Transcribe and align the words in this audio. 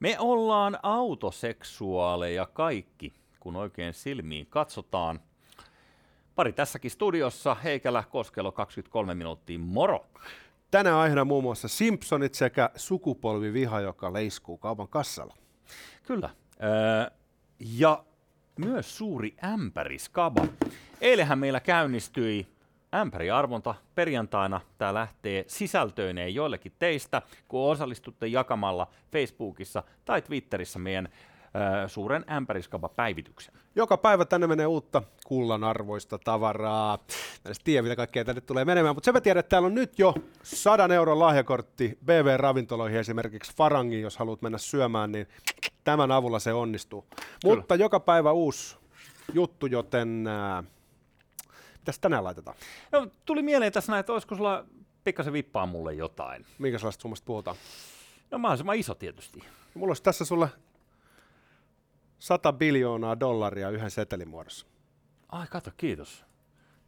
Me 0.00 0.16
ollaan 0.18 0.78
autoseksuaaleja 0.82 2.46
kaikki, 2.46 3.14
kun 3.40 3.56
oikein 3.56 3.94
silmiin 3.94 4.46
katsotaan. 4.46 5.20
Pari 6.34 6.52
tässäkin 6.52 6.90
studiossa, 6.90 7.54
Heikälä 7.54 8.04
Koskelo 8.10 8.52
23 8.52 9.14
minuuttia, 9.14 9.58
moro! 9.58 10.06
Tänään 10.70 10.96
aiheena 10.96 11.24
muun 11.24 11.44
muassa 11.44 11.68
Simpsonit 11.68 12.34
sekä 12.34 12.70
sukupolviviha, 12.76 13.80
joka 13.80 14.12
leiskuu 14.12 14.58
kaupan 14.58 14.88
kassalla. 14.88 15.36
Kyllä. 16.02 16.30
Öö, 16.62 17.10
ja 17.60 18.04
myös 18.58 18.98
suuri 18.98 19.36
ämpäriskaba. 19.44 20.46
Eilähän 21.00 21.38
meillä 21.38 21.60
käynnistyi 21.60 22.46
ämpäriarvonta 22.94 23.74
perjantaina. 23.94 24.60
Tämä 24.78 24.94
lähtee 24.94 25.44
sisältöineen 25.46 26.34
joillekin 26.34 26.72
teistä, 26.78 27.22
kun 27.48 27.70
osallistutte 27.70 28.26
jakamalla 28.26 28.86
Facebookissa 29.12 29.82
tai 30.04 30.22
Twitterissä 30.22 30.78
meidän 30.78 31.08
ö, 31.84 31.88
suuren 31.88 32.24
ämpäriskaba-päivityksen. 32.30 33.54
Joka 33.76 33.96
päivä 33.96 34.24
tänne 34.24 34.46
menee 34.46 34.66
uutta 34.66 35.02
kullanarvoista 35.26 36.18
tavaraa. 36.18 36.98
Mä 37.44 37.48
en 37.48 37.54
tiedä, 37.64 37.82
mitä 37.82 37.96
kaikkea 37.96 38.24
tänne 38.24 38.40
tulee 38.40 38.64
menemään, 38.64 38.96
mutta 38.96 39.04
se 39.04 39.12
mä 39.12 39.20
tiedän, 39.20 39.40
että 39.40 39.50
täällä 39.50 39.66
on 39.66 39.74
nyt 39.74 39.98
jo 39.98 40.14
100 40.42 40.94
euron 40.94 41.18
lahjakortti 41.18 41.98
BV-ravintoloihin 42.04 42.98
esimerkiksi 42.98 43.56
Farangiin, 43.56 44.02
jos 44.02 44.16
haluat 44.16 44.42
mennä 44.42 44.58
syömään, 44.58 45.12
niin 45.12 45.26
tämän 45.84 46.10
avulla 46.10 46.38
se 46.38 46.52
onnistuu. 46.52 47.02
Kyllä. 47.02 47.56
Mutta 47.56 47.74
joka 47.74 48.00
päivä 48.00 48.32
uusi 48.32 48.76
juttu, 49.32 49.66
joten 49.66 50.26
äh, 50.26 50.64
mitäs 51.78 51.98
tänään 51.98 52.24
laitetaan? 52.24 52.56
No, 52.92 53.06
tuli 53.24 53.42
mieleen 53.42 53.72
tässä 53.72 53.92
näin, 53.92 54.00
että 54.00 54.12
olisiko 54.12 54.36
sulla 54.36 54.64
pikkasen 55.04 55.32
vippaa 55.32 55.66
mulle 55.66 55.94
jotain. 55.94 56.46
Minkä 56.58 56.78
sellaista 56.78 57.02
summasta 57.02 57.24
puhutaan? 57.24 57.56
No 58.30 58.38
mahdollisimman 58.38 58.76
iso 58.76 58.94
tietysti. 58.94 59.44
Mulla 59.74 59.90
olisi 59.90 60.02
tässä 60.02 60.24
sulle 60.24 60.48
100 62.18 62.52
biljoonaa 62.52 63.20
dollaria 63.20 63.70
yhden 63.70 63.90
setelin 63.90 64.28
muodossa. 64.28 64.66
Ai 65.28 65.46
kato, 65.46 65.70
kiitos. 65.76 66.24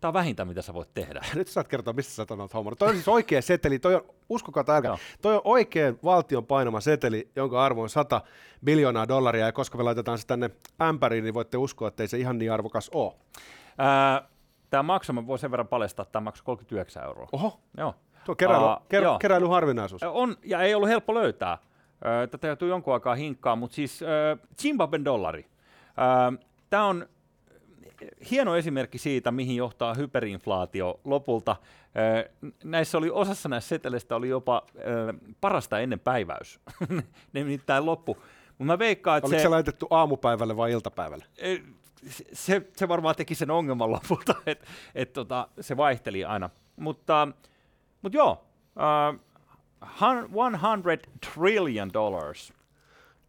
Tämä 0.00 0.08
on 0.08 0.14
vähintä, 0.14 0.44
mitä 0.44 0.62
sä 0.62 0.74
voit 0.74 0.94
tehdä. 0.94 1.20
Nyt 1.34 1.48
saat 1.48 1.68
kertoa, 1.68 1.92
mistä 1.92 2.12
sä 2.12 2.26
oot 2.38 2.54
hommannut. 2.54 2.78
Toi 2.78 2.88
on 2.88 2.94
siis 2.94 3.08
oikea 3.08 3.42
seteli, 3.42 3.78
toi 3.78 3.94
on, 3.94 4.02
uskokaa 4.28 4.64
tai 4.64 4.76
älkää, 4.76 4.96
toi 5.22 5.34
on 5.34 5.40
oikein 5.44 5.98
valtion 6.04 6.46
painama 6.46 6.80
seteli, 6.80 7.30
jonka 7.36 7.64
arvo 7.64 7.82
on 7.82 7.90
100 7.90 8.20
biljoonaa 8.64 9.08
dollaria, 9.08 9.46
ja 9.46 9.52
koska 9.52 9.78
me 9.78 9.84
laitetaan 9.84 10.18
se 10.18 10.26
tänne 10.26 10.50
ämpäriin, 10.82 11.24
niin 11.24 11.34
voitte 11.34 11.56
uskoa, 11.56 11.88
että 11.88 12.02
ei 12.02 12.08
se 12.08 12.18
ihan 12.18 12.38
niin 12.38 12.52
arvokas 12.52 12.90
ole. 12.94 13.14
Tämä 14.70 14.82
maksu, 14.82 15.12
mä 15.12 15.26
voin 15.26 15.38
sen 15.38 15.50
verran 15.50 15.68
paljastaa, 15.68 16.02
että 16.02 16.12
tämä 16.12 16.24
maksoi 16.24 16.44
39 16.44 17.04
euroa. 17.04 17.28
Oho, 17.32 17.60
Joo. 17.76 17.94
tuo 18.24 18.34
keräily, 18.34 18.64
Aa, 18.64 18.84
ker, 18.88 19.02
joo. 19.02 19.18
keräily 19.18 19.46
harvinaisuus. 19.46 20.02
On, 20.02 20.36
ja 20.44 20.62
ei 20.62 20.74
ollut 20.74 20.88
helppo 20.88 21.14
löytää. 21.14 21.58
Tätä 22.30 22.46
joutuu 22.46 22.68
jonkun 22.68 22.94
aikaa 22.94 23.14
hinkkaa, 23.14 23.56
mutta 23.56 23.74
siis 23.74 24.02
ö, 24.02 24.06
Zimbabwen 24.60 25.04
dollari. 25.04 25.46
Tämä 26.70 26.84
on 26.86 27.06
hieno 28.30 28.56
esimerkki 28.56 28.98
siitä, 28.98 29.30
mihin 29.30 29.56
johtaa 29.56 29.94
hyperinflaatio 29.94 31.00
lopulta. 31.04 31.56
Näissä 32.64 32.98
oli 32.98 33.10
osassa 33.10 33.48
näistä 33.48 33.68
seteleistä 33.68 34.16
oli 34.16 34.28
jopa 34.28 34.62
parasta 35.40 35.80
ennen 35.80 36.00
päiväys. 36.00 36.60
ne 36.90 37.04
nimittäin 37.32 37.86
loppu. 37.86 38.16
Mutta 38.48 38.64
mä 38.72 38.78
veikkaan, 38.78 39.18
että 39.18 39.26
Oliko 39.26 39.38
se... 39.38 39.42
se, 39.42 39.42
se 39.42 39.48
laitettu 39.48 39.86
aamupäivälle 39.90 40.56
vai 40.56 40.72
iltapäivälle? 40.72 41.24
Se, 42.32 42.62
se 42.76 42.88
varmaan 42.88 43.16
teki 43.16 43.34
sen 43.34 43.50
ongelman 43.50 43.90
lopulta, 43.90 44.34
että 44.46 44.66
et 44.94 45.12
tota, 45.12 45.48
se 45.60 45.76
vaihteli 45.76 46.24
aina. 46.24 46.50
Mutta, 46.76 47.28
mutta 48.02 48.16
joo, 48.16 48.44
uh, 49.12 49.20
100 49.98 51.08
trillion 51.34 51.92
dollars. 51.92 52.52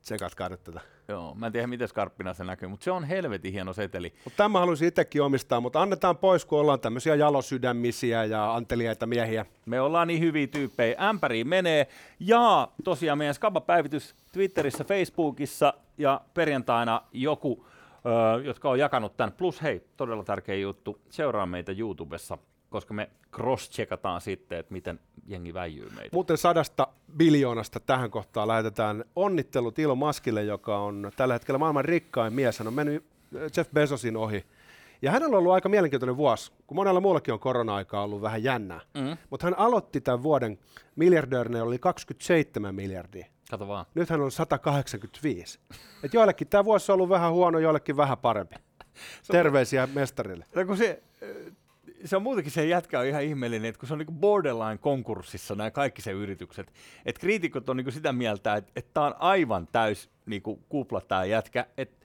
Tsekatkaa 0.01 0.49
nyt 0.49 0.63
tätä. 0.63 0.81
Joo, 1.07 1.35
mä 1.35 1.45
en 1.45 1.51
tiedä 1.51 1.67
miten 1.67 1.87
skarppina 1.87 2.33
se 2.33 2.43
näkyy, 2.43 2.67
mutta 2.69 2.83
se 2.83 2.91
on 2.91 3.03
helvetin 3.03 3.53
hieno 3.53 3.73
seteli. 3.73 4.13
Mutta 4.23 4.37
tämä 4.37 4.59
haluaisin 4.59 4.87
itsekin 4.87 5.21
omistaa, 5.21 5.61
mutta 5.61 5.81
annetaan 5.81 6.17
pois, 6.17 6.45
kun 6.45 6.59
ollaan 6.59 6.79
tämmöisiä 6.79 7.15
jalosydämisiä 7.15 8.23
ja 8.23 8.55
anteliaita 8.55 9.07
miehiä. 9.07 9.45
Me 9.65 9.81
ollaan 9.81 10.07
niin 10.07 10.19
hyviä 10.19 10.47
tyyppejä. 10.47 10.95
Ämpäriin 11.09 11.47
menee. 11.47 11.87
Ja 12.19 12.67
tosiaan 12.83 13.17
meidän 13.17 13.35
Skaba-päivitys 13.35 14.15
Twitterissä, 14.31 14.83
Facebookissa 14.83 15.73
ja 15.97 16.21
perjantaina 16.33 17.01
joku, 17.11 17.65
jotka 18.43 18.69
on 18.69 18.79
jakanut 18.79 19.17
tämän. 19.17 19.31
Plus 19.31 19.61
hei, 19.61 19.81
todella 19.97 20.23
tärkeä 20.23 20.55
juttu, 20.55 21.01
seuraa 21.09 21.45
meitä 21.45 21.71
YouTubessa, 21.77 22.37
koska 22.69 22.93
me 22.93 23.09
cross-checkataan 23.35 24.21
sitten, 24.21 24.59
että 24.59 24.73
miten 24.73 24.99
jengi 25.27 25.53
väijyy 25.53 25.89
meitä. 25.95 26.09
Muuten 26.13 26.37
sadasta 26.37 26.87
biljoonasta 27.17 27.79
tähän 27.79 28.11
kohtaan 28.11 28.47
lähetetään 28.47 29.05
onnittelut 29.15 29.79
Elon 29.79 29.97
Muskille, 29.97 30.43
joka 30.43 30.79
on 30.79 31.11
tällä 31.15 31.33
hetkellä 31.33 31.57
maailman 31.57 31.85
rikkain 31.85 32.33
mies. 32.33 32.59
Hän 32.59 32.67
on 32.67 32.73
mennyt 32.73 33.05
Jeff 33.57 33.71
Bezosin 33.73 34.17
ohi. 34.17 34.45
Ja 35.01 35.11
hänellä 35.11 35.33
on 35.33 35.39
ollut 35.39 35.53
aika 35.53 35.69
mielenkiintoinen 35.69 36.17
vuosi, 36.17 36.51
kun 36.67 36.75
monella 36.75 36.99
muullakin 36.99 37.33
on 37.33 37.39
korona-aikaa 37.39 38.03
ollut 38.03 38.21
vähän 38.21 38.43
jännää. 38.43 38.81
Mm. 38.93 39.17
Mutta 39.29 39.47
hän 39.47 39.59
aloitti 39.59 40.01
tämän 40.01 40.23
vuoden 40.23 40.59
miljardöörinä, 40.95 41.63
oli 41.63 41.79
27 41.79 42.75
miljardia. 42.75 43.25
Kato 43.51 43.67
vaan. 43.67 43.85
Nyt 43.95 44.09
hän 44.09 44.21
on 44.21 44.31
185. 44.31 45.59
Et 46.03 46.13
joillekin 46.13 46.47
tämä 46.47 46.65
vuosi 46.65 46.91
on 46.91 46.93
ollut 46.93 47.09
vähän 47.09 47.31
huono, 47.31 47.59
joillekin 47.59 47.97
vähän 47.97 48.17
parempi. 48.17 48.55
Terveisiä 49.31 49.87
mestarille. 49.93 50.45
No 50.55 50.65
kun 50.65 50.77
se, 50.77 51.03
ö, 51.21 51.51
se 52.05 52.15
on 52.15 52.21
muutenkin 52.21 52.51
se 52.51 52.65
jätkä 52.65 52.99
on 52.99 53.05
ihan 53.05 53.23
ihmeellinen, 53.23 53.69
että 53.69 53.79
kun 53.79 53.87
se 53.87 53.93
on 53.93 53.97
niinku 53.97 54.13
borderline 54.13 54.77
konkurssissa 54.77 55.55
nämä 55.55 55.71
kaikki 55.71 56.01
se 56.01 56.11
yritykset, 56.11 56.73
että 57.05 57.19
kriitikot 57.19 57.69
on 57.69 57.77
niinku 57.77 57.91
sitä 57.91 58.13
mieltä, 58.13 58.55
että, 58.55 58.71
että 58.75 58.91
tämä 58.93 59.05
on 59.05 59.15
aivan 59.19 59.67
täys 59.71 60.09
niinku 60.31 60.59
kupla 60.69 61.01
tämä 61.01 61.25
jätkä, 61.25 61.65
että 61.77 62.01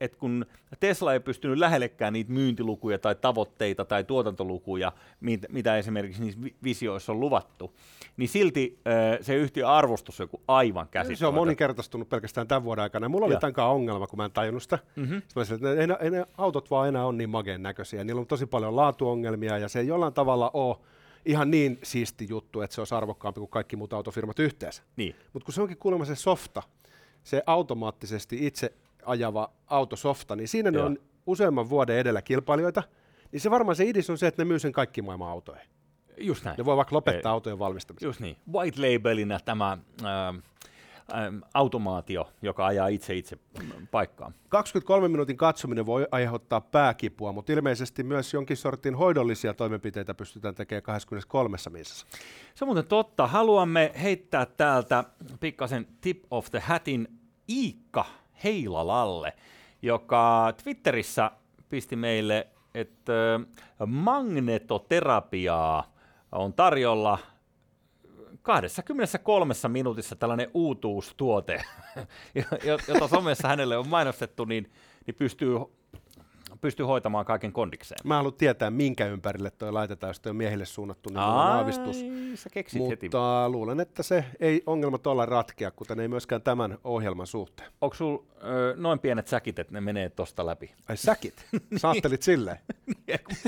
et 0.00 0.16
kun 0.16 0.46
Tesla 0.80 1.12
ei 1.12 1.20
pystynyt 1.20 1.58
lähellekään 1.58 2.12
niitä 2.12 2.32
myyntilukuja 2.32 2.98
tai 2.98 3.14
tavoitteita 3.14 3.84
tai 3.84 4.04
tuotantolukuja, 4.04 4.92
mit, 5.20 5.40
mitä 5.48 5.76
esimerkiksi 5.76 6.22
niissä 6.22 6.42
vi- 6.42 6.54
visioissa 6.62 7.12
on 7.12 7.20
luvattu, 7.20 7.74
niin 8.16 8.28
silti 8.28 8.78
ö, 9.18 9.22
se 9.22 9.34
yhtiön 9.34 9.68
arvostus 9.68 10.20
on 10.20 10.24
joku 10.24 10.42
aivan 10.48 10.88
käsittämätön. 10.88 11.16
Se 11.16 11.26
on 11.26 11.34
moninkertaistunut 11.34 12.08
pelkästään 12.08 12.48
tämän 12.48 12.64
vuoden 12.64 12.82
aikana. 12.82 13.04
Ja 13.04 13.08
mulla 13.08 13.26
oli 13.26 13.34
Joo. 13.34 13.40
tämän 13.40 13.68
ongelma, 13.70 14.06
kun 14.06 14.16
mä 14.16 14.24
en 14.24 14.32
tajunnut 14.32 14.62
sitä. 14.62 14.78
Mhm. 14.96 15.12
Sitten 15.12 15.22
mä 15.36 15.44
sanoin, 15.44 15.80
että 15.80 15.86
ne- 15.86 15.98
ei 16.00 16.10
ne 16.10 16.26
autot 16.38 16.70
vaan 16.70 16.88
enää 16.88 17.06
ole 17.06 17.16
niin 17.16 17.30
mageen 17.30 17.62
näköisiä. 17.62 18.04
Niillä 18.04 18.20
on 18.20 18.26
tosi 18.26 18.46
paljon 18.46 18.76
laatuongelmia 18.76 19.58
ja 19.58 19.68
se 19.68 19.80
ei 19.80 19.86
jollain 19.86 20.12
tavalla 20.14 20.50
ole 20.54 20.76
ihan 21.26 21.50
niin 21.50 21.78
siisti 21.82 22.26
juttu, 22.30 22.60
että 22.60 22.74
se 22.74 22.80
olisi 22.80 22.94
arvokkaampi 22.94 23.38
kuin 23.40 23.50
kaikki 23.50 23.76
muut 23.76 23.92
autofirmat 23.92 24.38
yhteensä. 24.38 24.82
Niin. 24.96 25.16
Mutta 25.32 25.44
kun 25.44 25.54
se 25.54 25.62
onkin 25.62 25.76
kuulemma 25.78 26.04
se 26.04 26.14
softa, 26.14 26.62
se 27.24 27.42
automaattisesti 27.46 28.46
itse 28.46 28.72
ajava 29.04 29.50
autosofta, 29.66 30.36
niin 30.36 30.48
siinä 30.48 30.70
ne 30.70 30.78
Joo. 30.78 30.86
on 30.86 30.98
useamman 31.26 31.70
vuoden 31.70 31.96
edellä 31.96 32.22
kilpailijoita, 32.22 32.82
niin 33.32 33.40
se 33.40 33.50
varmaan 33.50 33.76
se 33.76 33.84
idis 33.84 34.10
on 34.10 34.18
se, 34.18 34.26
että 34.26 34.44
ne 34.44 34.48
myy 34.48 34.58
sen 34.58 34.72
kaikki 34.72 35.02
maailman 35.02 35.28
autoihin. 35.30 35.68
Just 36.18 36.44
näin. 36.44 36.56
Ne 36.58 36.64
voi 36.64 36.76
vaikka 36.76 36.96
lopettaa 36.96 37.30
Ei. 37.30 37.34
autojen 37.34 37.58
valmistamisen. 37.58 38.06
Just 38.06 38.20
niin. 38.20 38.36
White 38.52 38.80
labelinä 38.80 39.40
tämä 39.44 39.72
ähm, 39.72 40.36
automaatio, 41.54 42.28
joka 42.42 42.66
ajaa 42.66 42.88
itse 42.88 43.14
itse 43.14 43.38
paikkaan. 43.90 44.34
23 44.48 45.08
minuutin 45.08 45.36
katsominen 45.36 45.86
voi 45.86 46.06
aiheuttaa 46.10 46.60
pääkipua, 46.60 47.32
mutta 47.32 47.52
ilmeisesti 47.52 48.02
myös 48.02 48.34
jonkin 48.34 48.56
sortin 48.56 48.94
hoidollisia 48.94 49.54
toimenpiteitä 49.54 50.14
pystytään 50.14 50.54
tekemään 50.54 50.82
23 50.82 51.56
minsassa. 51.70 52.06
Se 52.54 52.64
on 52.64 52.66
muuten 52.66 52.86
totta. 52.86 53.26
Haluamme 53.26 53.92
heittää 54.02 54.46
täältä 54.46 55.04
pikkasen 55.40 55.86
tip 56.00 56.24
of 56.30 56.50
the 56.50 56.60
hatin 56.60 57.08
Iikka 57.48 58.04
Heilalalle, 58.44 59.32
joka 59.82 60.52
Twitterissä 60.62 61.30
pisti 61.68 61.96
meille, 61.96 62.46
että 62.74 63.12
ö, 63.12 63.40
magnetoterapiaa 63.86 65.92
on 66.32 66.52
tarjolla 66.52 67.18
23 68.42 69.54
minuutissa 69.68 70.16
tällainen 70.16 70.50
uutuustuote, 70.54 71.64
jo- 72.66 72.78
jota 72.88 73.08
somessa 73.08 73.48
hänelle 73.48 73.76
on 73.76 73.88
mainostettu, 73.88 74.44
niin, 74.44 74.72
niin 75.06 75.14
pystyy, 75.14 75.58
pystyy 76.62 76.86
hoitamaan 76.86 77.24
kaiken 77.24 77.52
kondikseen. 77.52 77.98
Mä 78.04 78.16
haluan 78.16 78.34
tietää, 78.34 78.70
minkä 78.70 79.06
ympärille 79.06 79.50
toi 79.50 79.72
laitetaan, 79.72 80.08
jos 80.08 80.20
toi 80.20 80.30
on 80.30 80.36
miehille 80.36 80.64
suunnattu, 80.64 81.08
niin 81.10 81.18
on 81.18 81.24
aavistus. 81.24 81.96
sä 82.34 82.50
keksit 82.50 82.88
heti. 82.88 83.06
Mutta 83.06 83.48
luulen, 83.48 83.80
että 83.80 84.02
se 84.02 84.24
ei 84.40 84.62
ongelma 84.66 84.98
tuolla 84.98 85.26
ratkea, 85.26 85.70
kuten 85.70 86.00
ei 86.00 86.08
myöskään 86.08 86.42
tämän 86.42 86.78
ohjelman 86.84 87.26
suhteen. 87.26 87.70
Onko 87.80 87.96
sul 87.96 88.18
ö, 88.44 88.74
noin 88.76 88.98
pienet 88.98 89.28
säkit, 89.28 89.58
että 89.58 89.72
ne 89.72 89.80
menee 89.80 90.08
tosta 90.08 90.46
läpi? 90.46 90.74
Ai 90.88 90.96
säkit? 90.96 91.46
Sä 91.80 91.90
ajattelit 91.90 92.22
silleen? 92.22 92.58
Ja 93.06 93.18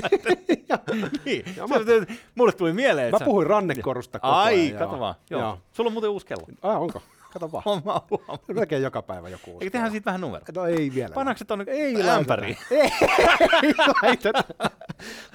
mä 1.01 1.09
niin. 1.25 1.45
Ja 1.57 1.67
Se- 1.77 1.85
se- 1.85 2.13
Mulle 2.35 2.51
tuli 2.51 2.73
mieleen, 2.73 3.11
Mä 3.11 3.19
sä- 3.19 3.25
puhuin 3.25 3.47
rannekorusta 3.47 4.19
koko 4.19 4.33
Ai, 4.33 4.59
ajan. 4.67 4.77
kato 4.79 4.99
vaan. 4.99 5.15
Joo. 5.29 5.41
Joo. 5.41 5.57
Sulla 5.73 5.87
on 5.87 5.93
muuten 5.93 6.09
uusi 6.09 6.25
kello. 6.25 6.47
Ai, 6.61 6.75
onko? 6.75 7.01
Kato 7.35 7.51
vaan. 7.51 7.63
On, 7.65 7.81
oon 7.85 8.01
huomannut. 8.09 8.47
Melkein 8.47 8.83
joka 8.83 9.01
päivä 9.01 9.29
joku 9.29 9.51
uusi. 9.51 9.65
Eikö 9.65 9.71
tehdään 9.71 9.91
siitä 9.91 10.05
vähän 10.05 10.21
numero? 10.21 10.45
No 10.55 10.65
ei 10.65 10.91
vielä. 10.95 11.13
Pannaanko 11.13 11.37
se 11.37 11.45
tonne 11.45 11.65
Ei 11.67 12.09
ämpäriin? 12.09 12.57
Ei 12.71 13.73
laiteta. 14.01 14.43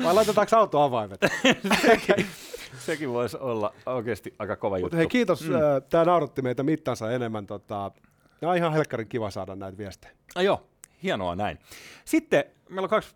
Vai 0.04 0.14
laitetaanko 0.14 0.56
autoavaimet? 0.56 1.20
sekin, 1.82 2.26
sekin 2.78 3.10
voisi 3.12 3.36
olla 3.36 3.72
oikeasti 3.86 4.34
aika 4.38 4.56
kova 4.56 4.78
juttu. 4.78 4.84
Mutta 4.84 4.96
hei, 4.96 5.06
kiitos. 5.06 5.42
Mm. 5.42 5.56
Tämä 5.90 6.04
nauratti 6.04 6.42
meitä 6.42 6.62
mittansa 6.62 7.12
enemmän. 7.12 7.46
Tota, 7.46 7.90
No 8.40 8.54
ihan 8.54 8.72
helkkarin 8.72 9.08
kiva 9.08 9.30
saada 9.30 9.56
näitä 9.56 9.78
viestejä. 9.78 10.12
Ah, 10.34 10.44
joo, 10.44 10.66
hienoa 11.02 11.36
näin. 11.36 11.58
Sitten 12.04 12.44
meillä 12.68 12.86
on 12.86 12.90
kaksi, 12.90 13.14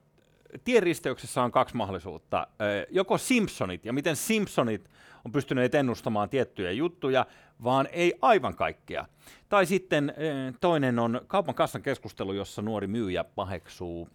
tienristeyksessä 0.64 1.42
on 1.42 1.52
kaksi 1.52 1.76
mahdollisuutta. 1.76 2.46
Joko 2.90 3.18
Simpsonit, 3.18 3.84
ja 3.84 3.92
miten 3.92 4.16
Simpsonit 4.16 4.90
on 5.24 5.32
pystyneet 5.32 5.74
ennustamaan 5.74 6.28
tiettyjä 6.28 6.70
juttuja, 6.70 7.26
vaan 7.64 7.88
ei 7.92 8.14
aivan 8.22 8.56
kaikkea. 8.56 9.06
Tai 9.48 9.66
sitten 9.66 10.14
toinen 10.60 10.98
on 10.98 11.20
kaupan 11.26 11.54
kassan 11.54 11.82
keskustelu, 11.82 12.32
jossa 12.32 12.62
nuori 12.62 12.86
myyjä 12.86 13.24
paheksuu 13.24 14.08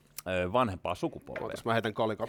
vanhempaa 0.53 0.95
sukupolvea. 0.95 1.43
Ootas, 1.43 1.65
mä 1.65 1.73
heitän 1.73 1.93
kolikon. 1.93 2.27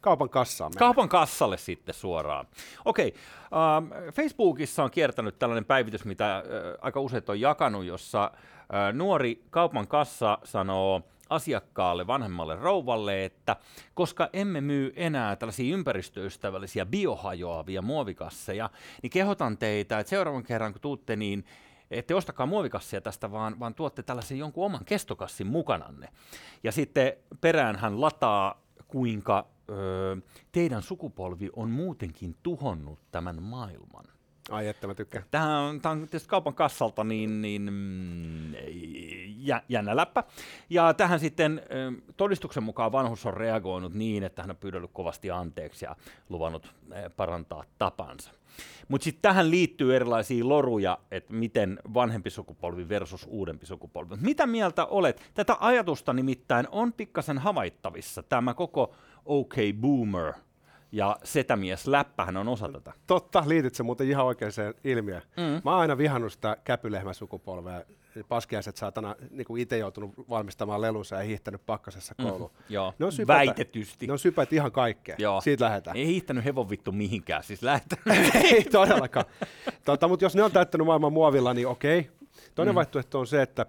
Kaupan 0.00 0.30
kassaan 0.30 0.70
mennään. 0.70 0.78
Kaupan 0.78 1.08
kassalle 1.08 1.56
sitten 1.56 1.94
suoraan. 1.94 2.46
Okei, 2.84 3.08
okay. 3.08 4.06
uh, 4.06 4.12
Facebookissa 4.14 4.84
on 4.84 4.90
kiertänyt 4.90 5.38
tällainen 5.38 5.64
päivitys, 5.64 6.04
mitä 6.04 6.42
uh, 6.44 6.78
aika 6.80 7.00
useat 7.00 7.28
on 7.28 7.40
jakanut, 7.40 7.84
jossa 7.84 8.30
uh, 8.32 8.96
nuori 8.96 9.42
kaupan 9.50 9.88
kassa 9.88 10.38
sanoo 10.44 11.02
asiakkaalle, 11.30 12.06
vanhemmalle 12.06 12.56
rouvalle, 12.56 13.24
että 13.24 13.56
koska 13.94 14.28
emme 14.32 14.60
myy 14.60 14.92
enää 14.96 15.36
tällaisia 15.36 15.74
ympäristöystävällisiä 15.74 16.86
biohajoavia 16.86 17.82
muovikasseja, 17.82 18.70
niin 19.02 19.10
kehotan 19.10 19.58
teitä, 19.58 19.98
että 19.98 20.10
seuraavan 20.10 20.42
kerran 20.42 20.72
kun 20.72 20.80
tuutte, 20.80 21.16
niin 21.16 21.44
ette 21.90 22.14
ostakaa 22.14 22.46
muovikassia 22.46 23.00
tästä, 23.00 23.30
vaan, 23.30 23.60
vaan 23.60 23.74
tuotte 23.74 24.02
tällaisen 24.02 24.38
jonkun 24.38 24.66
oman 24.66 24.84
kestokassin 24.84 25.46
mukananne. 25.46 26.08
Ja 26.64 26.72
sitten 26.72 27.12
perään 27.40 27.76
hän 27.76 28.00
lataa, 28.00 28.62
kuinka 28.88 29.46
öö, 29.70 30.16
teidän 30.52 30.82
sukupolvi 30.82 31.50
on 31.56 31.70
muutenkin 31.70 32.36
tuhonnut 32.42 32.98
tämän 33.10 33.42
maailman. 33.42 34.17
Ai 34.50 34.68
että 34.68 34.86
mä 34.86 34.94
tykkään. 34.94 35.24
Tämä 35.30 35.60
on, 35.60 35.80
tämä 35.80 35.92
on 35.92 36.00
tietysti 36.00 36.28
kaupan 36.28 36.54
kassalta 36.54 37.04
niin, 37.04 37.42
niin 37.42 37.62
mm, 37.72 38.54
jännä 39.68 39.96
läppä. 39.96 40.24
Ja 40.70 40.94
tähän 40.94 41.20
sitten 41.20 41.62
todistuksen 42.16 42.62
mukaan 42.62 42.92
vanhus 42.92 43.26
on 43.26 43.34
reagoinut 43.34 43.94
niin, 43.94 44.22
että 44.22 44.42
hän 44.42 44.50
on 44.50 44.56
pyydellyt 44.56 44.90
kovasti 44.92 45.30
anteeksi 45.30 45.84
ja 45.84 45.96
luvannut 46.28 46.74
parantaa 47.16 47.64
tapansa. 47.78 48.30
Mutta 48.88 49.04
sitten 49.04 49.22
tähän 49.22 49.50
liittyy 49.50 49.96
erilaisia 49.96 50.48
loruja, 50.48 50.98
että 51.10 51.32
miten 51.34 51.78
vanhempi 51.94 52.30
sukupolvi 52.30 52.88
versus 52.88 53.26
uudempi 53.30 53.66
sukupolvi. 53.66 54.16
Mitä 54.20 54.46
mieltä 54.46 54.86
olet? 54.86 55.30
Tätä 55.34 55.56
ajatusta 55.60 56.12
nimittäin 56.12 56.68
on 56.72 56.92
pikkasen 56.92 57.38
havaittavissa 57.38 58.22
tämä 58.22 58.54
koko 58.54 58.94
OK 59.24 59.54
Boomer 59.80 60.32
ja 60.92 61.16
setämies 61.24 61.86
läppähän 61.86 62.36
on 62.36 62.48
osa 62.48 62.68
tätä. 62.68 62.92
Totta, 63.06 63.44
liitit 63.46 63.74
se 63.74 63.82
muuten 63.82 64.08
ihan 64.08 64.26
oikeaan 64.26 64.52
ilmiöön. 64.84 65.22
Mm. 65.36 65.60
Mä 65.64 65.70
oon 65.70 65.80
aina 65.80 65.98
vihannut 65.98 66.32
sitä 66.32 66.56
käpylehmäsukupolvea. 66.64 67.82
Paskiaiset 68.28 68.76
saatana 68.76 69.14
niin 69.30 69.58
itse 69.58 69.78
joutunut 69.78 70.14
valmistamaan 70.28 70.80
lelunsa 70.80 71.16
ja 71.16 71.22
hiihtänyt 71.22 71.66
pakkasessa 71.66 72.14
mm, 72.18 72.24
kouluun. 72.24 72.50
Mm, 72.50 72.64
joo, 72.68 72.94
ne 72.98 73.06
on 73.06 73.12
sypätä, 73.12 73.38
väitetysti. 73.38 74.06
Ne 74.06 74.12
on 74.12 74.18
sypäät 74.18 74.52
ihan 74.52 74.72
kaikkea. 74.72 75.16
Joo. 75.18 75.40
Siitä 75.40 75.64
lähdetään. 75.64 75.96
Ei 75.96 76.06
hiihtänyt 76.06 76.44
hevon 76.44 76.70
vittu 76.70 76.92
mihinkään, 76.92 77.42
siis 77.42 77.62
lähtenyt. 77.62 78.34
Ei 78.52 78.64
todellakaan. 78.64 79.26
tota, 79.84 80.08
mutta 80.08 80.24
jos 80.24 80.36
ne 80.36 80.42
on 80.42 80.52
täyttänyt 80.52 80.86
maailman 80.86 81.12
muovilla, 81.12 81.54
niin 81.54 81.68
okei. 81.68 82.10
Toinen 82.54 82.74
mm. 82.74 82.76
vaihtoehto 82.76 83.20
on 83.20 83.26
se, 83.26 83.42
että 83.42 83.66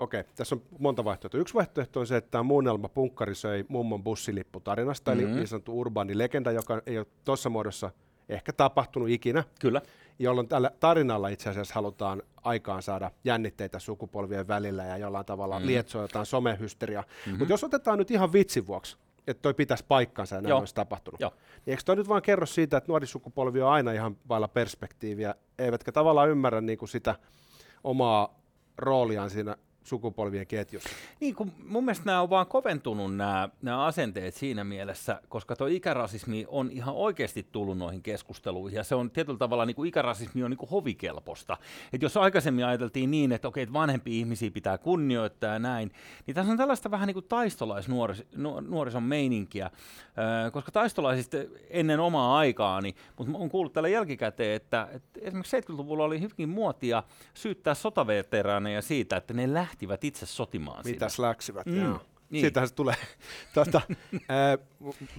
okei, 0.00 0.24
tässä 0.36 0.54
on 0.54 0.62
monta 0.78 1.04
vaihtoehtoa. 1.04 1.40
Yksi 1.40 1.54
vaihtoehto 1.54 2.00
on 2.00 2.06
se, 2.06 2.16
että 2.16 2.30
tämä 2.30 2.42
muunnelma 2.42 2.88
punkkari 2.88 3.34
söi 3.34 3.64
mummon 3.68 4.02
bussilippu-tarinasta, 4.02 5.10
mm-hmm. 5.10 5.26
eli 5.26 5.34
niin 5.34 5.48
sanottu 5.48 5.80
urbaani 5.80 6.18
legenda, 6.18 6.52
joka 6.52 6.82
ei 6.86 6.98
ole 6.98 7.06
tuossa 7.24 7.48
muodossa 7.50 7.90
ehkä 8.28 8.52
tapahtunut 8.52 9.08
ikinä. 9.08 9.44
Kyllä. 9.60 9.82
Jolloin 10.18 10.48
tällä 10.48 10.70
tarinalla 10.80 11.28
itse 11.28 11.50
asiassa 11.50 11.74
halutaan 11.74 12.22
aikaan 12.44 12.82
saada 12.82 13.10
jännitteitä 13.24 13.78
sukupolvien 13.78 14.48
välillä 14.48 14.84
ja 14.84 14.96
jollain 14.96 15.26
tavalla 15.26 15.60
mm. 15.60 15.66
lietsoa 15.66 16.02
jotain 16.02 16.26
somehysteriaa. 16.26 17.02
Mm-hmm. 17.02 17.38
Mutta 17.38 17.52
jos 17.52 17.64
otetaan 17.64 17.98
nyt 17.98 18.10
ihan 18.10 18.32
vitsin 18.32 18.66
vuoksi, 18.66 18.96
että 19.26 19.42
toi 19.42 19.54
pitäisi 19.54 19.84
paikkansa 19.88 20.34
ja 20.34 20.40
näin 20.40 20.50
Joo. 20.50 20.58
olisi 20.58 20.74
tapahtunut. 20.74 21.20
Joo. 21.20 21.30
Niin 21.66 21.72
eikö 21.72 21.82
toi 21.84 21.96
nyt 21.96 22.08
vaan 22.08 22.22
kerro 22.22 22.46
siitä, 22.46 22.76
että 22.76 22.88
nuori 22.88 23.06
sukupolvi 23.06 23.62
on 23.62 23.70
aina 23.70 23.92
ihan 23.92 24.16
vailla 24.28 24.48
perspektiiviä, 24.48 25.34
eivätkä 25.58 25.92
tavallaan 25.92 26.28
ymmärrä 26.28 26.60
niin 26.60 26.78
kuin 26.78 26.88
sitä 26.88 27.14
omaa 27.84 28.38
rooliaan 28.78 29.30
siinä 29.30 29.56
sukupolvien 29.88 30.46
ketjussa. 30.46 30.88
Niin, 31.20 31.34
kun 31.34 31.52
mun 31.66 31.84
mielestä 31.84 32.04
nämä 32.06 32.20
on 32.20 32.30
vaan 32.30 32.46
koventunut 32.46 33.16
nämä, 33.16 33.48
nämä 33.62 33.84
asenteet 33.84 34.34
siinä 34.34 34.64
mielessä, 34.64 35.20
koska 35.28 35.56
tuo 35.56 35.66
ikärasismi 35.66 36.46
on 36.48 36.70
ihan 36.70 36.94
oikeasti 36.94 37.46
tullut 37.52 37.78
noihin 37.78 38.02
keskusteluihin, 38.02 38.76
ja 38.76 38.84
se 38.84 38.94
on 38.94 39.10
tietyllä 39.10 39.38
tavalla, 39.38 39.66
niin 39.66 39.76
kuin 39.76 39.88
ikärasismi 39.88 40.44
on 40.44 40.50
niin 40.50 40.58
kuin 40.58 40.70
hovikelposta. 40.70 41.56
Et 41.92 42.02
jos 42.02 42.16
aikaisemmin 42.16 42.66
ajateltiin 42.66 43.10
niin, 43.10 43.32
että 43.32 43.48
okei, 43.48 43.62
että 43.62 43.72
vanhempi 43.72 44.18
ihmisiä 44.18 44.50
pitää 44.50 44.78
kunnioittaa 44.78 45.52
ja 45.52 45.58
näin, 45.58 45.92
niin 46.26 46.34
tässä 46.34 46.52
on 46.52 46.58
tällaista 46.58 46.90
vähän 46.90 47.06
niin 47.06 47.14
kuin 47.14 47.28
taistolaisnuorison 47.28 49.02
meininkiä, 49.02 49.70
koska 50.52 50.72
taistolaisista 50.72 51.36
ennen 51.70 52.00
omaa 52.00 52.38
aikaani, 52.38 52.94
mutta 53.18 53.38
olen 53.38 53.50
kuullut 53.50 53.72
tällä 53.72 53.88
jälkikäteen, 53.88 54.56
että, 54.56 54.88
että 54.92 55.20
esimerkiksi 55.22 55.60
70-luvulla 55.60 56.04
oli 56.04 56.20
hyvinkin 56.20 56.48
muotia 56.48 57.02
syyttää 57.34 57.74
sotaveteraaneja 57.74 58.82
siitä, 58.82 59.16
että 59.16 59.34
ne 59.34 59.54
lähti 59.54 59.77
lähtivät 59.78 60.04
itse 60.04 60.26
sotimaan 60.26 60.84
Mitäs 60.84 61.16
siinä. 61.16 61.28
läksivät, 61.28 61.66
mm. 61.66 61.84
joo. 61.84 62.00
Niin. 62.30 62.40
Siitähän 62.40 62.68
se 62.68 62.74
tulee. 62.74 62.94
tuota, 63.54 63.80
ää, 64.28 64.58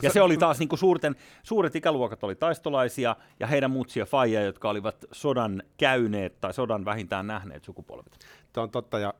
ja 0.01 0.11
se 0.11 0.21
oli 0.21 0.37
taas 0.37 0.59
niin 0.59 0.69
kuin 0.69 0.79
suurten, 0.79 1.15
suuret 1.43 1.75
ikäluokat 1.75 2.23
oli 2.23 2.35
taistolaisia 2.35 3.15
ja 3.39 3.47
heidän 3.47 3.71
mutsia 3.71 4.05
faija, 4.05 4.41
jotka 4.41 4.69
olivat 4.69 5.05
sodan 5.11 5.63
käyneet 5.77 6.41
tai 6.41 6.53
sodan 6.53 6.85
vähintään 6.85 7.27
nähneet 7.27 7.63
sukupolvet. 7.63 8.19
Tämä 8.53 8.63
on 8.63 8.71
totta 8.71 8.99
ja 8.99 9.13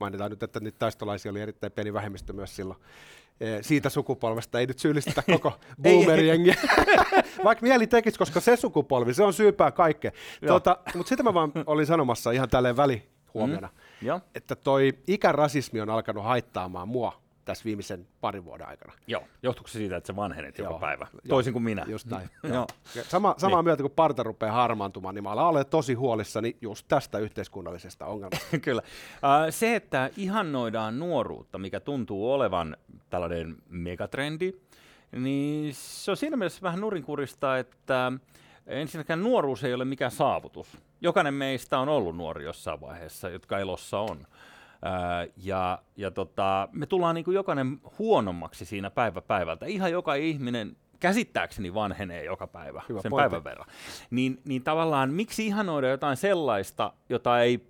mainitaan 0.00 0.30
nyt, 0.30 0.42
että 0.42 0.60
niitä 0.60 0.78
taistolaisia 0.78 1.30
oli 1.30 1.40
erittäin 1.40 1.72
pieni 1.72 1.92
vähemmistö 1.92 2.32
myös 2.32 2.56
silloin 2.56 2.78
siitä 3.60 3.88
sukupolvesta 3.90 4.60
ei 4.60 4.66
nyt 4.66 4.78
syyllistetä 4.78 5.22
koko 5.22 5.52
boomeriengiä, 5.82 6.54
vaikka 7.44 7.66
mieli 7.66 7.86
tekisi, 7.86 8.18
koska 8.18 8.40
se 8.40 8.56
sukupolvi, 8.56 9.14
se 9.14 9.22
on 9.22 9.32
syypää 9.32 9.70
kaikkea. 9.70 10.10
Tuota, 10.46 10.76
mutta 10.94 11.08
sitä 11.08 11.22
mä 11.22 11.34
vaan 11.34 11.52
olin 11.66 11.86
sanomassa 11.86 12.30
ihan 12.30 12.48
tälleen 12.48 12.76
välihuomiona. 12.76 13.68
Mm. 13.68 13.81
Joo. 14.02 14.20
että 14.34 14.56
toi 14.56 14.92
ikärasismi 15.06 15.80
on 15.80 15.90
alkanut 15.90 16.24
haittaamaan 16.24 16.88
mua 16.88 17.22
tässä 17.44 17.64
viimeisen 17.64 18.06
parin 18.20 18.44
vuoden 18.44 18.68
aikana. 18.68 18.92
Joo, 19.06 19.22
johtuuko 19.42 19.68
se 19.68 19.78
siitä, 19.78 19.96
että 19.96 20.06
se 20.06 20.16
vanhenet 20.16 20.58
joka 20.58 20.78
päivä, 20.78 21.06
toisin 21.28 21.52
kuin 21.52 21.62
minä. 21.62 21.84
Just 21.88 22.06
näin. 22.06 22.30
Joo. 22.54 22.66
Sama, 23.08 23.34
samaa 23.38 23.58
niin. 23.58 23.64
mieltä, 23.64 23.82
kun 23.82 23.90
parta 23.90 24.22
rupeaa 24.22 24.52
harmaantumaan, 24.52 25.14
niin 25.14 25.22
mä 25.22 25.30
olen 25.30 25.66
tosi 25.66 25.94
huolissani 25.94 26.56
just 26.60 26.88
tästä 26.88 27.18
yhteiskunnallisesta 27.18 28.06
ongelmasta. 28.06 28.58
Kyllä. 28.64 28.82
Se, 29.50 29.76
että 29.76 30.10
ihannoidaan 30.16 30.98
nuoruutta, 30.98 31.58
mikä 31.58 31.80
tuntuu 31.80 32.32
olevan 32.32 32.76
tällainen 33.10 33.56
megatrendi, 33.68 34.52
niin 35.12 35.74
se 35.74 36.10
on 36.10 36.16
siinä 36.16 36.36
mielessä 36.36 36.62
vähän 36.62 36.80
nurinkurista, 36.80 37.58
että 37.58 38.12
ensinnäkään 38.66 39.22
nuoruus 39.22 39.64
ei 39.64 39.74
ole 39.74 39.84
mikään 39.84 40.10
saavutus. 40.10 40.78
Jokainen 41.00 41.34
meistä 41.34 41.78
on 41.78 41.88
ollut 41.88 42.16
nuori 42.16 42.44
jossain 42.44 42.80
vaiheessa, 42.80 43.28
jotka 43.28 43.58
elossa 43.58 43.98
on. 43.98 44.26
Ja 45.36 45.82
ja 45.96 46.10
tota, 46.10 46.68
me 46.72 46.86
tullaan 46.86 47.14
niin 47.14 47.24
kuin 47.24 47.34
jokainen 47.34 47.80
huonommaksi 47.98 48.64
siinä 48.64 48.90
päivä 48.90 49.22
päivältä. 49.22 49.66
Ihan 49.66 49.92
joka 49.92 50.14
ihminen 50.14 50.76
käsittääkseni 51.00 51.74
vanhenee 51.74 52.24
joka 52.24 52.46
päivä 52.46 52.82
Hyvä 52.88 53.00
sen 53.00 53.10
pointti. 53.10 53.30
päivän 53.30 53.44
verran. 53.44 53.66
Niin, 54.10 54.40
niin 54.44 54.62
tavallaan 54.62 55.10
miksi 55.10 55.46
ihanoida 55.46 55.88
jotain 55.88 56.16
sellaista, 56.16 56.92
jota 57.08 57.40
ei, 57.40 57.66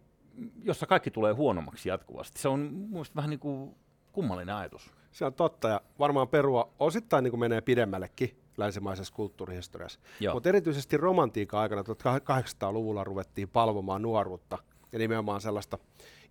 jossa 0.62 0.87
kaikki 0.87 1.11
tulee 1.11 1.32
huonommaksi 1.32 1.88
jatkuvasti? 1.88 2.40
Se 2.40 2.49
on 2.49 2.61
mielestäni 2.90 3.16
vähän 3.16 3.30
niin 3.30 3.40
kuin 3.40 3.75
kummallinen 4.12 4.54
ajatus. 4.54 4.90
Se 5.11 5.25
on 5.25 5.34
totta 5.34 5.68
ja 5.68 5.80
varmaan 5.99 6.28
perua 6.28 6.72
osittain 6.78 7.25
niin 7.25 7.32
kuin 7.32 7.40
menee 7.40 7.61
pidemmällekin 7.61 8.41
länsimaisessa 8.56 9.14
kulttuurihistoriassa. 9.14 10.00
Mutta 10.32 10.49
erityisesti 10.49 10.97
romantiikan 10.97 11.61
aikana 11.61 11.82
1800-luvulla 11.82 13.04
ruvettiin 13.04 13.49
palvomaan 13.49 14.02
nuoruutta 14.02 14.59
ja 14.92 14.99
nimenomaan 14.99 15.40
sellaista 15.40 15.78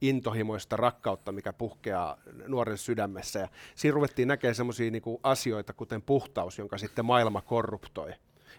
intohimoista 0.01 0.77
rakkautta, 0.77 1.31
mikä 1.31 1.53
puhkeaa 1.53 2.17
nuoren 2.47 2.77
sydämessä. 2.77 3.39
Ja 3.39 3.47
siinä 3.75 3.95
ruvettiin 3.95 4.27
näkemään 4.27 4.55
sellaisia 4.55 4.91
niinku 4.91 5.19
asioita, 5.23 5.73
kuten 5.73 6.01
puhtaus, 6.01 6.57
jonka 6.57 6.77
sitten 6.77 7.05
maailma 7.05 7.41
korruptoi. 7.41 8.11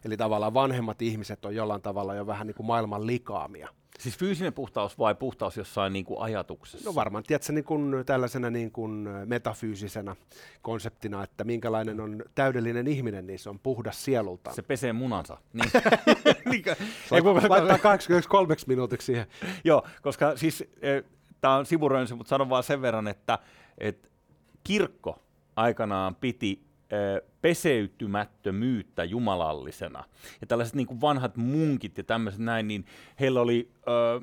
Eli 0.05 0.17
tavallaan 0.17 0.55
vanhemmat 0.55 1.03
ihmiset 1.03 1.45
on 1.45 1.55
jollain 1.55 1.83
tavalla 1.83 2.15
jo 2.15 2.27
vähän 2.27 2.47
niin 2.47 2.55
kuin 2.55 2.67
maailman 2.67 3.07
likaamia. 3.07 3.69
Siis 4.03 4.19
fyysinen 4.19 4.53
puhtaus 4.53 4.99
vai 4.99 5.15
puhtaus 5.15 5.57
jossain 5.57 5.93
niin 5.93 6.05
kuin 6.05 6.21
ajatuksessa? 6.21 6.91
No 6.91 6.95
varmaan, 6.95 7.25
tiedätkö, 7.25 7.53
niin 7.53 7.65
kuin 7.65 7.95
tällaisena 8.07 8.51
niin 8.51 8.73
kuin 8.73 9.09
metafyysisenä 9.27 10.17
konseptina, 10.63 11.23
että 11.23 11.45
minkälainen 11.45 12.01
on 12.01 12.25
täydellinen 12.35 12.89
ihminen, 12.89 13.27
niin 13.27 13.39
se 13.39 13.51
on 13.51 13.59
puhdas 13.59 14.05
sielulta. 14.05 14.53
Se 14.53 14.63
pesee 14.63 14.93
munansa. 14.93 15.39
Niin. 16.51 16.65
Laittaa 17.49 17.79
83 17.79 18.55
minuutiksi 18.67 19.07
siihen. 19.07 19.27
Joo, 19.65 19.87
koska 20.03 20.37
siis 20.37 20.65
e, 20.83 21.03
tämä 21.41 21.57
on 21.57 21.67
sivurönsy, 21.67 22.15
mutta 22.15 22.29
sanon 22.29 22.49
vaan 22.49 22.63
sen 22.63 22.83
verran, 22.83 23.09
että 23.09 23.39
et 23.79 24.11
kirkko 24.65 25.23
aikanaan 25.57 26.15
piti 26.15 26.65
peseytymättömyyttä 27.43 29.05
jumalallisena. 29.05 30.05
Ja 30.41 30.47
tällaiset 30.47 30.75
niin 30.75 30.87
kuin 30.87 31.01
vanhat 31.01 31.37
munkit 31.37 31.99
ja 31.99 32.05
tämmöiset 32.05 32.41
näin, 32.41 32.69
niin 32.69 32.85
heillä 33.21 33.41
oli 33.41 33.71
ö, 33.89 34.21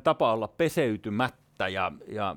tapa 0.00 0.32
olla 0.32 0.48
peseytymättä 0.48 1.68
ja, 1.68 1.92
ja 2.08 2.36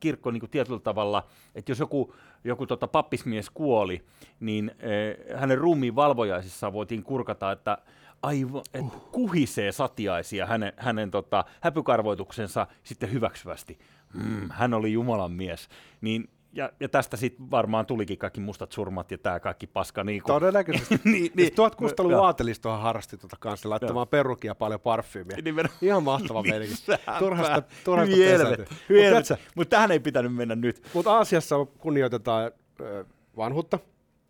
kirkko 0.00 0.30
niin 0.30 0.40
kuin 0.40 0.50
tietyllä 0.50 0.80
tavalla, 0.80 1.26
että 1.54 1.70
jos 1.70 1.78
joku, 1.78 2.14
joku 2.44 2.66
tota, 2.66 2.88
pappismies 2.88 3.50
kuoli, 3.50 4.04
niin 4.40 4.70
äh, 4.70 5.40
hänen 5.40 5.58
ruumiin 5.58 5.96
valvojaisissa 5.96 6.72
voitiin 6.72 7.02
kurkata, 7.02 7.52
että 7.52 7.78
aivan, 8.22 8.62
että 8.74 8.96
uh. 8.96 9.10
kuhisee 9.12 9.72
satiaisia 9.72 10.46
hänen, 10.46 10.72
hänen 10.76 11.10
tota, 11.10 11.44
häpykarvoituksensa 11.60 12.66
sitten 12.82 13.12
hyväksyvästi. 13.12 13.78
Mm, 14.14 14.48
hän 14.50 14.74
oli 14.74 14.92
Jumalan 14.92 15.32
mies. 15.32 15.68
Niin 16.00 16.28
ja, 16.52 16.72
ja 16.80 16.88
tästä 16.88 17.16
sitten 17.16 17.50
varmaan 17.50 17.86
tulikin 17.86 18.18
kaikki 18.18 18.40
mustat 18.40 18.72
surmat 18.72 19.10
ja 19.10 19.18
tämä 19.18 19.40
kaikki 19.40 19.66
paska. 19.66 20.04
Niin 20.04 20.22
kuin... 20.22 20.34
Todennäköisesti. 20.34 20.94
niin, 21.04 21.32
niin, 21.34 21.48
1600-luvun 21.48 22.24
aatelistohan 22.26 22.80
harrasti 22.80 23.16
tuota 23.16 23.36
kanssa 23.40 23.70
laittamaan 23.70 24.08
perukia 24.08 24.54
paljon 24.54 24.80
parfyymiä. 24.80 25.36
Nimen... 25.44 25.68
Ihan 25.82 26.02
mahtava 26.02 26.42
meininki. 26.42 26.74
Turhasta, 27.18 27.62
turhasta 27.84 28.16
Mutta 29.34 29.36
Mut 29.54 29.68
tähän 29.68 29.90
ei 29.90 30.00
pitänyt 30.00 30.34
mennä 30.34 30.54
nyt. 30.54 30.82
Mutta 30.94 31.12
Aasiassa 31.12 31.56
kunnioitetaan 31.78 32.52
vanhuutta. 33.36 33.78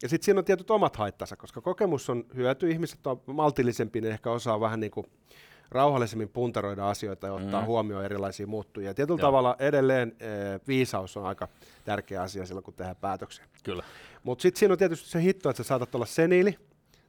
Ja 0.03 0.09
sitten 0.09 0.25
siinä 0.25 0.39
on 0.39 0.45
tietyt 0.45 0.71
omat 0.71 0.97
haittansa, 0.97 1.37
koska 1.37 1.61
kokemus 1.61 2.11
on 2.11 2.25
hyöty. 2.35 2.71
Ihmiset 2.71 3.07
on 3.07 3.21
maltillisempi, 3.27 4.01
ne 4.01 4.09
ehkä 4.09 4.31
osaa 4.31 4.61
vähän 4.61 4.81
niin 4.81 4.91
kuin 4.91 5.07
rauhallisemmin 5.71 6.29
puntaroida 6.29 6.91
asioita 6.91 7.27
ja 7.27 7.33
ottaa 7.33 7.61
mm. 7.61 7.67
huomioon 7.67 8.05
erilaisia 8.05 8.47
muuttujia. 8.47 8.95
Tietyllä 8.95 9.21
Joo. 9.21 9.29
tavalla 9.29 9.57
edelleen 9.59 10.17
e, 10.21 10.27
viisaus 10.69 11.17
on 11.17 11.27
aika 11.27 11.49
tärkeä 11.85 12.23
asia 12.23 12.47
silloin, 12.47 12.65
kun 12.65 12.75
tehdään 12.75 12.97
päätöksiä. 12.97 13.45
Kyllä. 13.63 13.83
Mutta 14.23 14.43
sitten 14.43 14.59
siinä 14.59 14.73
on 14.73 14.79
tietysti 14.79 15.09
se 15.09 15.23
hitto, 15.23 15.51
että 15.51 15.63
sä 15.63 15.67
saatat 15.67 15.95
olla 15.95 16.07
seniili, 16.07 16.59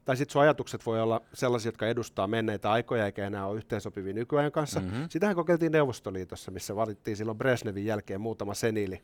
tai 0.05 0.17
sitten 0.17 0.34
sun 0.34 0.41
ajatukset 0.41 0.86
voi 0.86 1.01
olla 1.01 1.22
sellaisia, 1.34 1.67
jotka 1.67 1.88
edustaa 1.88 2.27
menneitä 2.27 2.72
aikoja 2.72 3.05
eikä 3.05 3.27
enää 3.27 3.48
ole 3.48 3.58
yhteensopivia 3.58 4.13
nykyajan 4.13 4.51
kanssa. 4.51 4.79
Mm-hmm. 4.79 5.10
Sitähän 5.10 5.36
kokeiltiin 5.36 5.72
Neuvostoliitossa, 5.72 6.51
missä 6.51 6.75
valittiin 6.75 7.17
silloin 7.17 7.38
Brezhnevin 7.38 7.86
jälkeen 7.86 8.22
muutama 8.22 8.53
seniili 8.53 9.01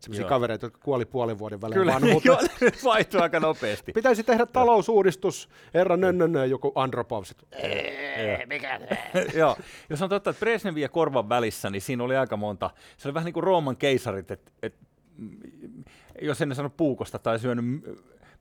sellaisia 0.00 0.28
kavereita, 0.28 0.66
jotka 0.66 0.80
kuoli 0.82 1.04
puolen 1.04 1.38
vuoden 1.38 1.60
välein 1.60 1.80
Kyllä, 1.80 2.00
vaihtui 2.84 3.20
aika 3.20 3.40
nopeasti. 3.40 3.92
Pitäisi 3.92 4.22
tehdä 4.22 4.46
talousuudistus, 4.46 5.48
herra 5.74 5.96
nönnönnö, 5.96 6.46
joku 6.46 6.72
Andropov. 6.74 7.24
mikä 8.46 8.80
Joo, 9.40 9.56
jos 9.90 10.02
on 10.02 10.08
totta, 10.08 10.30
että 10.30 10.40
Brezhnevin 10.40 10.82
ja 10.82 10.88
Korvan 10.88 11.28
välissä, 11.28 11.70
niin 11.70 11.82
siinä 11.82 12.04
oli 12.04 12.16
aika 12.16 12.36
monta, 12.36 12.70
se 12.96 13.08
oli 13.08 13.14
vähän 13.14 13.24
niin 13.24 13.34
kuin 13.34 13.44
Rooman 13.44 13.76
keisarit, 13.76 14.30
että 14.30 14.52
et, 14.62 14.74
jos 16.22 16.42
en 16.42 16.54
sano 16.54 16.70
puukosta 16.70 17.18
tai 17.18 17.38
syönyt 17.38 17.64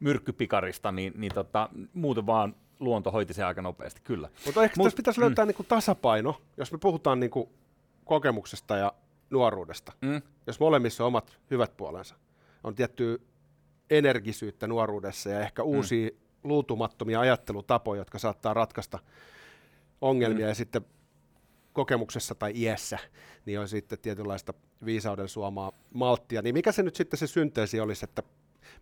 myrkkypikarista, 0.04 0.92
niin, 0.92 1.14
niin 1.16 1.34
tota, 1.34 1.70
muuten 1.94 2.26
vaan 2.26 2.56
luonto 2.80 3.12
hoiti 3.12 3.34
se 3.34 3.44
aika 3.44 3.62
nopeasti, 3.62 4.02
kyllä. 4.04 4.30
Mutta 4.46 4.64
ehkä 4.64 4.74
Mut, 4.78 4.86
tässä 4.86 4.98
pitäisi 4.98 5.22
löytää 5.22 5.46
mm. 5.46 5.48
niinku 5.48 5.64
tasapaino, 5.64 6.42
jos 6.58 6.72
me 6.72 6.78
puhutaan 6.78 7.20
niinku 7.20 7.52
kokemuksesta 8.06 8.78
ja 8.78 8.94
nuoruudesta, 9.30 9.94
mm. 10.02 10.22
jos 10.48 10.60
molemmissa 10.60 11.04
on 11.04 11.08
omat 11.08 11.38
hyvät 11.52 11.78
puolensa. 11.78 12.16
On 12.64 12.76
tietty 12.76 13.22
energisyyttä 13.90 14.68
nuoruudessa 14.68 15.30
ja 15.30 15.40
ehkä 15.40 15.62
mm. 15.62 15.68
uusia 15.68 16.10
mm. 16.10 16.18
luutumattomia 16.44 17.20
ajattelutapoja, 17.20 18.02
jotka 18.02 18.20
saattaa 18.20 18.54
ratkaista 18.54 19.00
ongelmia 20.02 20.46
mm. 20.46 20.50
ja 20.50 20.56
sitten 20.56 20.86
kokemuksessa 21.74 22.36
tai 22.36 22.52
iässä, 22.56 23.00
niin 23.46 23.60
on 23.60 23.68
sitten 23.68 24.00
tietynlaista 24.00 24.54
viisauden 24.86 25.30
suomaa 25.30 25.72
malttia. 25.94 26.42
Niin 26.42 26.56
mikä 26.56 26.72
se 26.72 26.84
nyt 26.84 26.96
sitten 26.96 27.18
se 27.18 27.28
synteesi 27.28 27.80
olisi, 27.80 28.06
että 28.06 28.24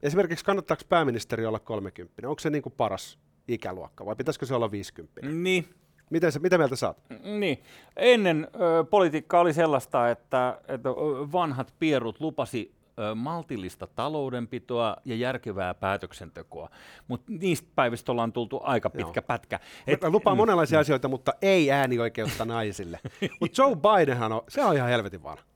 esimerkiksi 0.04 0.46
kannattaako 0.46 0.84
pääministeri 0.90 1.46
olla 1.46 1.60
30? 1.60 2.30
Onko 2.30 2.40
se 2.40 2.50
niin 2.50 2.64
kuin 2.64 2.74
paras 2.78 3.20
ikäluokka 3.48 4.06
vai 4.06 4.16
pitäisikö 4.16 4.46
se 4.46 4.56
olla 4.56 4.72
50? 4.72 5.28
Niin, 5.28 5.66
Miten, 6.12 6.32
mitä 6.40 6.58
mieltä 6.58 6.76
saat? 6.76 6.98
Niin. 7.24 7.64
Ennen 7.98 8.48
ö, 8.56 8.84
politiikka 8.84 9.40
oli 9.40 9.54
sellaista, 9.54 10.10
että, 10.10 10.62
että 10.68 10.90
vanhat 11.32 11.74
pierut 11.80 12.20
lupasi 12.20 12.76
ö, 13.00 13.16
maltillista 13.16 13.88
taloudenpitoa 13.88 14.98
ja 15.06 15.16
järkevää 15.16 15.74
päätöksentekoa. 15.74 16.70
Mutta 17.08 17.32
niistä 17.40 17.68
päivistä 17.76 18.12
ollaan 18.12 18.34
tultu 18.34 18.62
aika 18.64 18.90
pitkä 18.90 19.18
Joo. 19.20 19.28
pätkä. 19.28 19.60
Et, 19.88 20.04
lupaa 20.04 20.36
monenlaisia 20.36 20.80
mm. 20.80 20.82
asioita, 20.82 21.08
mutta 21.08 21.34
ei 21.42 21.72
äänioikeutta 21.72 22.46
naisille. 22.46 23.00
mutta 23.40 23.62
Joe 23.62 23.76
Bidenhan 23.76 24.32
on, 24.32 24.42
se 24.50 24.66
on 24.66 24.76
ihan 24.76 24.90
helvetin 24.90 25.24
vanha 25.24 25.51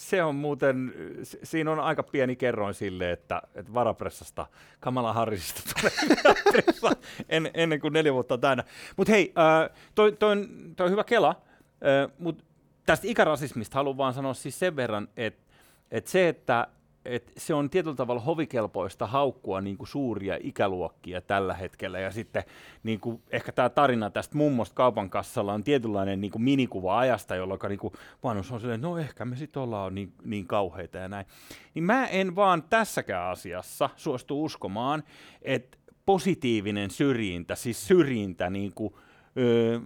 se 0.00 0.22
on 0.22 0.34
muuten, 0.34 0.94
siinä 1.42 1.70
on 1.70 1.80
aika 1.80 2.02
pieni 2.02 2.36
kerroin 2.36 2.74
sille, 2.74 3.12
että, 3.12 3.42
että 3.54 3.74
varapressasta 3.74 4.46
Kamala 4.80 5.12
Harrisista 5.12 5.62
tulee 5.80 6.94
en, 7.28 7.50
ennen 7.54 7.80
kuin 7.80 7.92
neljä 7.92 8.14
vuotta 8.14 8.38
täynnä. 8.38 8.64
Mutta 8.96 9.12
hei, 9.12 9.32
äh, 9.38 9.76
toi, 9.94 10.12
toi, 10.12 10.32
on, 10.32 10.48
toi 10.76 10.84
on 10.84 10.92
hyvä 10.92 11.04
kela, 11.04 11.28
äh, 11.28 12.12
mutta 12.18 12.44
tästä 12.86 13.06
ikärasismista 13.06 13.74
haluan 13.74 13.96
vaan 13.96 14.14
sanoa 14.14 14.34
siis 14.34 14.58
sen 14.58 14.76
verran, 14.76 15.08
että, 15.16 15.52
että 15.90 16.10
se, 16.10 16.28
että 16.28 16.66
et 17.04 17.32
se 17.36 17.54
on 17.54 17.70
tietyllä 17.70 17.96
tavalla 17.96 18.20
hovikelpoista 18.20 19.06
haukkua 19.06 19.60
niin 19.60 19.76
kuin 19.76 19.88
suuria 19.88 20.38
ikäluokkia 20.40 21.20
tällä 21.20 21.54
hetkellä. 21.54 21.98
Ja 21.98 22.10
sitten 22.10 22.42
niin 22.82 23.00
kuin, 23.00 23.22
ehkä 23.30 23.52
tämä 23.52 23.68
tarina 23.68 24.10
tästä 24.10 24.36
mummosta 24.36 24.74
kaupan 24.74 25.10
kassalla 25.10 25.52
on 25.52 25.64
tietynlainen 25.64 26.20
niin 26.20 26.30
kuin 26.30 26.42
minikuva 26.42 26.98
ajasta, 26.98 27.36
jolloin 27.36 27.60
niin 27.68 27.78
kuin 27.78 27.94
vanhus 28.24 28.52
on 28.52 28.60
silleen, 28.60 28.80
no 28.80 28.98
ehkä 28.98 29.24
me 29.24 29.36
sitten 29.36 29.62
ollaan 29.62 29.94
niin, 29.94 30.12
niin 30.24 30.46
kauheita 30.46 30.98
ja 30.98 31.08
näin. 31.08 31.26
Niin 31.74 31.84
mä 31.84 32.06
en 32.06 32.36
vaan 32.36 32.62
tässäkään 32.62 33.30
asiassa 33.30 33.90
suostu 33.96 34.44
uskomaan, 34.44 35.02
että 35.42 35.78
positiivinen 36.06 36.90
syrjintä, 36.90 37.54
siis 37.54 37.86
syrjintä 37.86 38.50
niin 38.50 38.72
kuin, 38.74 38.94
ö, 39.38 39.80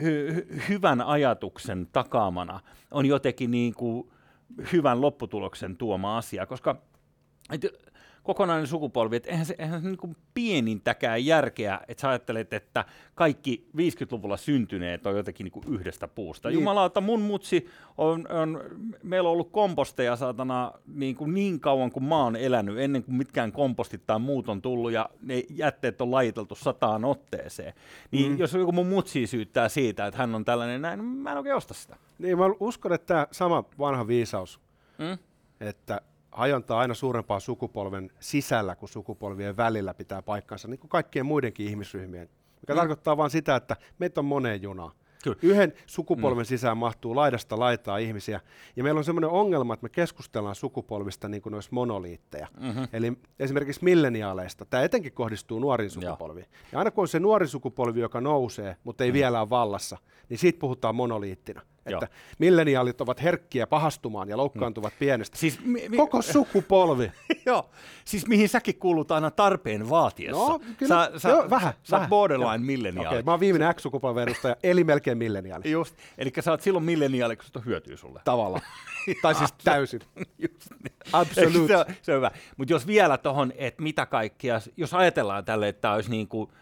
hy- 0.00 0.62
hyvän 0.68 1.00
ajatuksen 1.00 1.88
takaamana 1.92 2.60
on 2.90 3.06
jotenkin 3.06 3.50
niin 3.50 3.74
kuin, 3.74 4.10
hyvän 4.72 5.00
lopputuloksen 5.00 5.76
tuoma 5.76 6.18
asia, 6.18 6.46
koska 6.46 6.82
et, 7.52 7.62
kokonainen 8.24 8.66
sukupolvi, 8.66 9.16
että 9.16 9.30
eihän 9.30 9.46
se, 9.46 9.54
eihän 9.58 9.82
se 9.82 9.88
niin 9.88 10.16
pienintäkään 10.34 11.26
järkeä, 11.26 11.80
että 11.88 12.00
sä 12.00 12.08
ajattelet, 12.08 12.52
että 12.52 12.84
kaikki 13.14 13.68
50-luvulla 13.76 14.36
syntyneet 14.36 15.06
on 15.06 15.16
jotenkin 15.16 15.44
niin 15.44 15.74
yhdestä 15.74 16.08
puusta. 16.08 16.48
Niin. 16.48 16.54
Jumalauta, 16.54 17.00
mun 17.00 17.20
mutsi 17.20 17.66
on, 17.98 18.26
on, 18.32 18.60
meillä 19.02 19.28
on 19.28 19.32
ollut 19.32 19.50
komposteja 19.50 20.16
saatana 20.16 20.72
niin, 20.86 21.16
kuin 21.16 21.34
niin 21.34 21.60
kauan 21.60 21.92
kuin 21.92 22.04
mä 22.04 22.22
oon 22.22 22.36
elänyt, 22.36 22.78
ennen 22.78 23.04
kuin 23.04 23.14
mitkään 23.14 23.52
kompostit 23.52 24.06
tai 24.06 24.18
muut 24.18 24.48
on 24.48 24.62
tullut, 24.62 24.92
ja 24.92 25.10
ne 25.22 25.42
jätteet 25.50 26.00
on 26.00 26.10
lajiteltu 26.10 26.54
sataan 26.54 27.04
otteeseen. 27.04 27.74
Niin 28.10 28.32
mm. 28.32 28.38
jos 28.38 28.52
joku 28.52 28.72
mun 28.72 28.86
mutsi 28.86 29.26
syyttää 29.26 29.68
siitä, 29.68 30.06
että 30.06 30.18
hän 30.18 30.34
on 30.34 30.44
tällainen 30.44 30.82
näin, 30.82 30.98
niin 30.98 31.08
mä 31.08 31.30
en 31.32 31.38
oikein 31.38 31.56
osta 31.56 31.74
sitä. 31.74 31.96
Niin, 32.18 32.38
mä 32.38 32.44
uskon, 32.60 32.92
että 32.92 33.06
tämä 33.06 33.26
sama 33.30 33.64
vanha 33.78 34.06
viisaus, 34.06 34.60
mm? 34.98 35.18
että 35.60 36.00
hajontaa 36.34 36.80
aina 36.80 36.94
suurempaa 36.94 37.40
sukupolven 37.40 38.10
sisällä 38.20 38.76
kuin 38.76 38.88
sukupolvien 38.88 39.56
välillä 39.56 39.94
pitää 39.94 40.22
paikkansa, 40.22 40.68
niin 40.68 40.78
kuin 40.78 40.88
kaikkien 40.88 41.26
muidenkin 41.26 41.66
ihmisryhmien. 41.66 42.28
Mikä 42.60 42.72
mm. 42.72 42.76
tarkoittaa 42.76 43.16
vain 43.16 43.30
sitä, 43.30 43.56
että 43.56 43.76
meitä 43.98 44.20
on 44.20 44.24
moneen 44.24 44.62
junaan. 44.62 44.92
Kyllä. 45.24 45.36
Yhden 45.42 45.72
sukupolven 45.86 46.44
mm. 46.44 46.48
sisään 46.48 46.78
mahtuu 46.78 47.16
laidasta 47.16 47.58
laitaa 47.58 47.98
ihmisiä. 47.98 48.40
Ja 48.76 48.84
meillä 48.84 48.98
on 48.98 49.04
sellainen 49.04 49.30
ongelma, 49.30 49.74
että 49.74 49.84
me 49.84 49.88
keskustellaan 49.88 50.54
sukupolvista 50.54 51.28
niin 51.28 51.42
kuin 51.42 51.54
olisi 51.54 51.68
monoliitteja. 51.72 52.46
Mm-hmm. 52.60 52.88
Eli 52.92 53.12
esimerkiksi 53.38 53.84
milleniaaleista. 53.84 54.64
Tämä 54.64 54.82
etenkin 54.82 55.12
kohdistuu 55.12 55.58
nuoriin 55.58 55.90
sukupolviin. 55.90 56.46
Joo. 56.52 56.68
Ja 56.72 56.78
aina 56.78 56.90
kun 56.90 57.02
on 57.02 57.08
se 57.08 57.20
nuori 57.20 57.48
sukupolvi, 57.48 58.00
joka 58.00 58.20
nousee, 58.20 58.76
mutta 58.84 59.04
ei 59.04 59.10
mm. 59.10 59.14
vielä 59.14 59.40
ole 59.40 59.50
vallassa, 59.50 59.98
niin 60.28 60.38
siitä 60.38 60.58
puhutaan 60.58 60.94
monoliittina. 60.94 61.60
Joo. 61.86 62.00
Että 62.02 62.16
milleniaalit 62.38 63.00
ovat 63.00 63.22
herkkiä 63.22 63.66
pahastumaan 63.66 64.28
ja 64.28 64.36
loukkaantuvat 64.36 64.92
mm. 64.92 64.98
pienestä. 64.98 65.38
Siis 65.38 65.60
mi- 65.64 65.88
mi- 65.88 65.96
Koko 65.96 66.22
sukupolvi. 66.22 67.12
Joo, 67.46 67.70
siis 68.04 68.26
mihin 68.26 68.48
säkin 68.48 68.78
kuulut 68.78 69.10
aina 69.10 69.30
tarpeen 69.30 69.90
vaatiessa. 69.90 70.48
No, 70.48 70.60
kyllä. 70.78 71.10
Sä, 71.12 71.18
sä, 71.18 71.28
Joo, 71.28 71.50
vähän. 71.50 71.74
Sä 71.82 71.96
vähän. 71.96 72.08
borderline 72.08 72.58
milleniaali. 72.58 73.06
Okei, 73.06 73.18
okay, 73.18 73.24
mä 73.24 73.30
oon 73.30 73.40
viimeinen 73.40 73.74
X-sukupolven 73.74 74.22
edustaja, 74.22 74.56
eli 74.62 74.84
melkein 74.84 75.18
milleniaali. 75.18 75.70
Just, 75.70 75.94
eli 76.18 76.32
sä 76.40 76.50
oot 76.50 76.60
silloin 76.60 76.84
milleniaali, 76.84 77.36
kun 77.36 77.44
se 77.44 77.60
hyötyy 77.64 77.96
sulle. 77.96 78.20
Tavallaan. 78.24 78.62
tai 79.22 79.34
siis 79.34 79.52
täysin. 79.64 80.00
Just. 80.38 80.72
Absolut. 81.12 81.66
se, 81.66 81.76
on, 81.76 81.84
se 82.02 82.12
on 82.12 82.16
hyvä. 82.16 82.30
Mutta 82.56 82.72
jos 82.72 82.86
vielä 82.86 83.18
tuohon, 83.18 83.52
että 83.56 83.82
mitä 83.82 84.06
kaikkea, 84.06 84.60
jos 84.76 84.94
ajatellaan 84.94 85.44
tälle, 85.44 85.68
että 85.68 85.80
tämä 85.80 85.94
olisi 85.94 86.10
niin 86.10 86.28
kuin– 86.28 86.50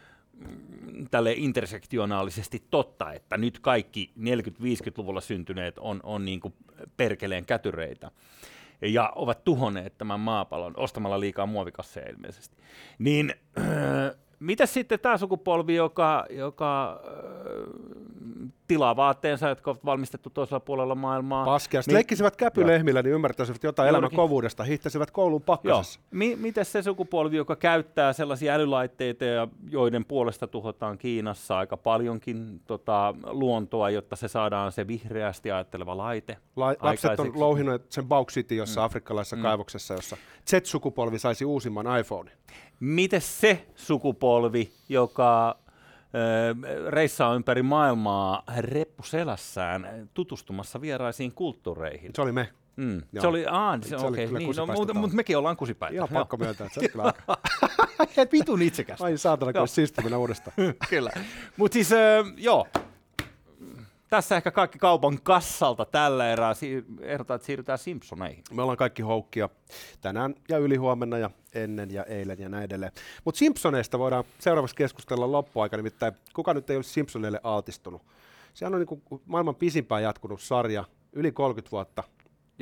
tälle 1.11 1.32
intersektionaalisesti 1.37 2.62
totta, 2.70 3.12
että 3.12 3.37
nyt 3.37 3.58
kaikki 3.58 4.12
40-50-luvulla 4.18 5.20
syntyneet 5.20 5.78
on, 5.78 6.00
on 6.02 6.25
niin 6.25 6.40
kuin 6.40 6.54
perkeleen 6.96 7.46
kätyreitä 7.46 8.11
ja 8.82 9.12
ovat 9.14 9.44
tuhonneet 9.44 9.99
tämän 9.99 10.20
maapallon 10.20 10.75
ostamalla 10.76 11.20
liikaa 11.20 11.46
muovikasseja 11.46 12.11
ilmeisesti. 12.11 12.56
Niin 12.99 13.34
äh, 13.58 13.64
mitä 14.40 14.66
sitten 14.66 15.00
tämä 15.00 15.16
sukupolvi, 15.16 15.75
joka, 15.75 16.26
joka 16.30 17.00
äh, 17.04 18.41
tilaa 18.68 18.97
vaatteensa, 18.97 19.49
jotka 19.49 19.71
ovat 19.71 19.85
valmistettu 19.85 20.30
toisella 20.30 20.61
puolella 20.61 20.94
maailmaa. 20.94 21.44
Paskia. 21.44 21.82
Sitten 21.82 21.92
Mi- 21.92 21.97
leikkisivät 21.97 22.37
käpylehmillä, 22.37 23.02
niin 23.02 23.14
ymmärtäisivät 23.14 23.62
jotain 23.62 23.88
elämän 23.88 24.02
Juurikin. 24.02 24.16
kovuudesta, 24.16 24.64
hiihtäisivät 24.64 25.11
koulun 25.11 25.42
pakkasessa. 25.42 26.00
Mi- 26.11 26.37
miten 26.37 26.64
se 26.64 26.82
sukupolvi, 26.82 27.37
joka 27.37 27.56
käyttää 27.56 28.12
sellaisia 28.12 28.54
älylaitteita, 28.54 29.25
ja 29.25 29.49
joiden 29.71 30.04
puolesta 30.04 30.47
tuhotaan 30.47 30.99
Kiinassa 30.99 31.59
aika 31.59 31.76
paljonkin 31.76 32.61
tota, 32.66 33.14
luontoa, 33.26 33.90
jotta 33.90 34.16
se 34.16 34.28
saadaan 34.28 34.73
se 34.73 34.87
vihreästi 34.87 35.50
ajatteleva 35.50 35.97
laite 35.97 36.37
La- 36.56 36.75
lapset 36.80 37.21
on 37.21 37.32
louhineet 37.35 37.92
sen 37.92 38.06
Bauxite 38.09 38.42
City 38.42 38.54
jossain 38.54 38.82
mm. 38.82 38.87
afrikkalaisessa 38.87 39.37
mm. 39.37 39.42
kaivoksessa, 39.42 39.94
jossa 39.94 40.16
Z-sukupolvi 40.50 41.18
saisi 41.18 41.44
uusimman 41.44 41.99
iPhone. 42.00 42.30
Miten 42.80 43.21
se 43.21 43.66
sukupolvi, 43.75 44.73
joka 44.88 45.56
reissaa 46.88 47.35
ympäri 47.35 47.62
maailmaa 47.62 48.42
reppuselässään 48.59 50.09
tutustumassa 50.14 50.81
vieraisiin 50.81 51.33
kulttuureihin? 51.33 52.11
Se 52.14 52.23
oli 52.23 52.33
me. 52.33 52.49
Mm. 52.76 53.02
Joo. 53.12 53.21
Se 53.21 53.26
oli, 53.26 53.47
aa, 53.50 53.78
se, 53.83 53.88
Se 53.88 53.97
oli 53.97 54.07
okei, 54.07 54.26
kyllä 54.26 54.38
niin, 54.38 54.57
no, 54.57 54.66
mutta, 54.66 54.95
mutta 54.95 55.16
mekin 55.16 55.38
ollaan 55.38 55.57
kusipäitä. 55.57 55.95
Ihan 55.95 56.09
Joo. 56.11 56.21
pakko 56.21 56.37
myöntää, 56.37 56.66
että 56.66 56.75
se 56.75 56.81
oli 56.81 56.88
kyllä 56.88 57.04
aika... 57.04 58.28
Vitun 58.33 58.62
itsekästä. 58.62 59.04
Ai 59.04 59.19
saatana, 59.19 59.52
kun 59.52 59.61
olisi 59.61 59.75
siistiminen 59.75 60.19
uudestaan. 60.19 60.54
Kyllä. 60.90 61.11
Mutta 61.57 61.73
siis, 61.75 61.92
ö, 61.92 62.25
joo. 62.37 62.66
Tässä 64.12 64.37
ehkä 64.37 64.50
kaikki 64.50 64.78
kaupan 64.78 65.19
kassalta 65.23 65.85
tällä 65.85 66.33
erää. 66.33 66.54
Ehdotan, 67.00 67.35
että 67.35 67.47
siirrytään 67.47 67.78
Simpsoneihin. 67.78 68.45
Me 68.50 68.62
ollaan 68.62 68.78
kaikki 68.78 69.02
houkkia 69.02 69.49
tänään 70.00 70.35
ja 70.49 70.59
ylihuomenna 70.59 71.19
ja 71.19 71.31
ennen 71.54 71.90
ja 71.90 72.04
eilen 72.04 72.38
ja 72.38 72.49
näin 72.49 72.64
edelleen. 72.64 72.92
Mutta 73.25 73.38
Simpsoneista 73.38 73.99
voidaan 73.99 74.25
seuraavaksi 74.38 74.76
keskustella 74.76 75.33
loppuaika, 75.33 75.76
nimittäin 75.76 76.12
kuka 76.35 76.54
nyt 76.54 76.71
ei 76.71 76.76
ole 76.76 76.83
Simpsoneille 76.83 77.40
altistunut. 77.42 78.02
Sehän 78.54 78.75
on 78.75 78.81
niin 78.81 79.23
maailman 79.26 79.54
pisimpään 79.54 80.02
jatkunut 80.02 80.40
sarja, 80.40 80.85
yli 81.12 81.33
30 81.33 81.71
vuotta 81.71 82.04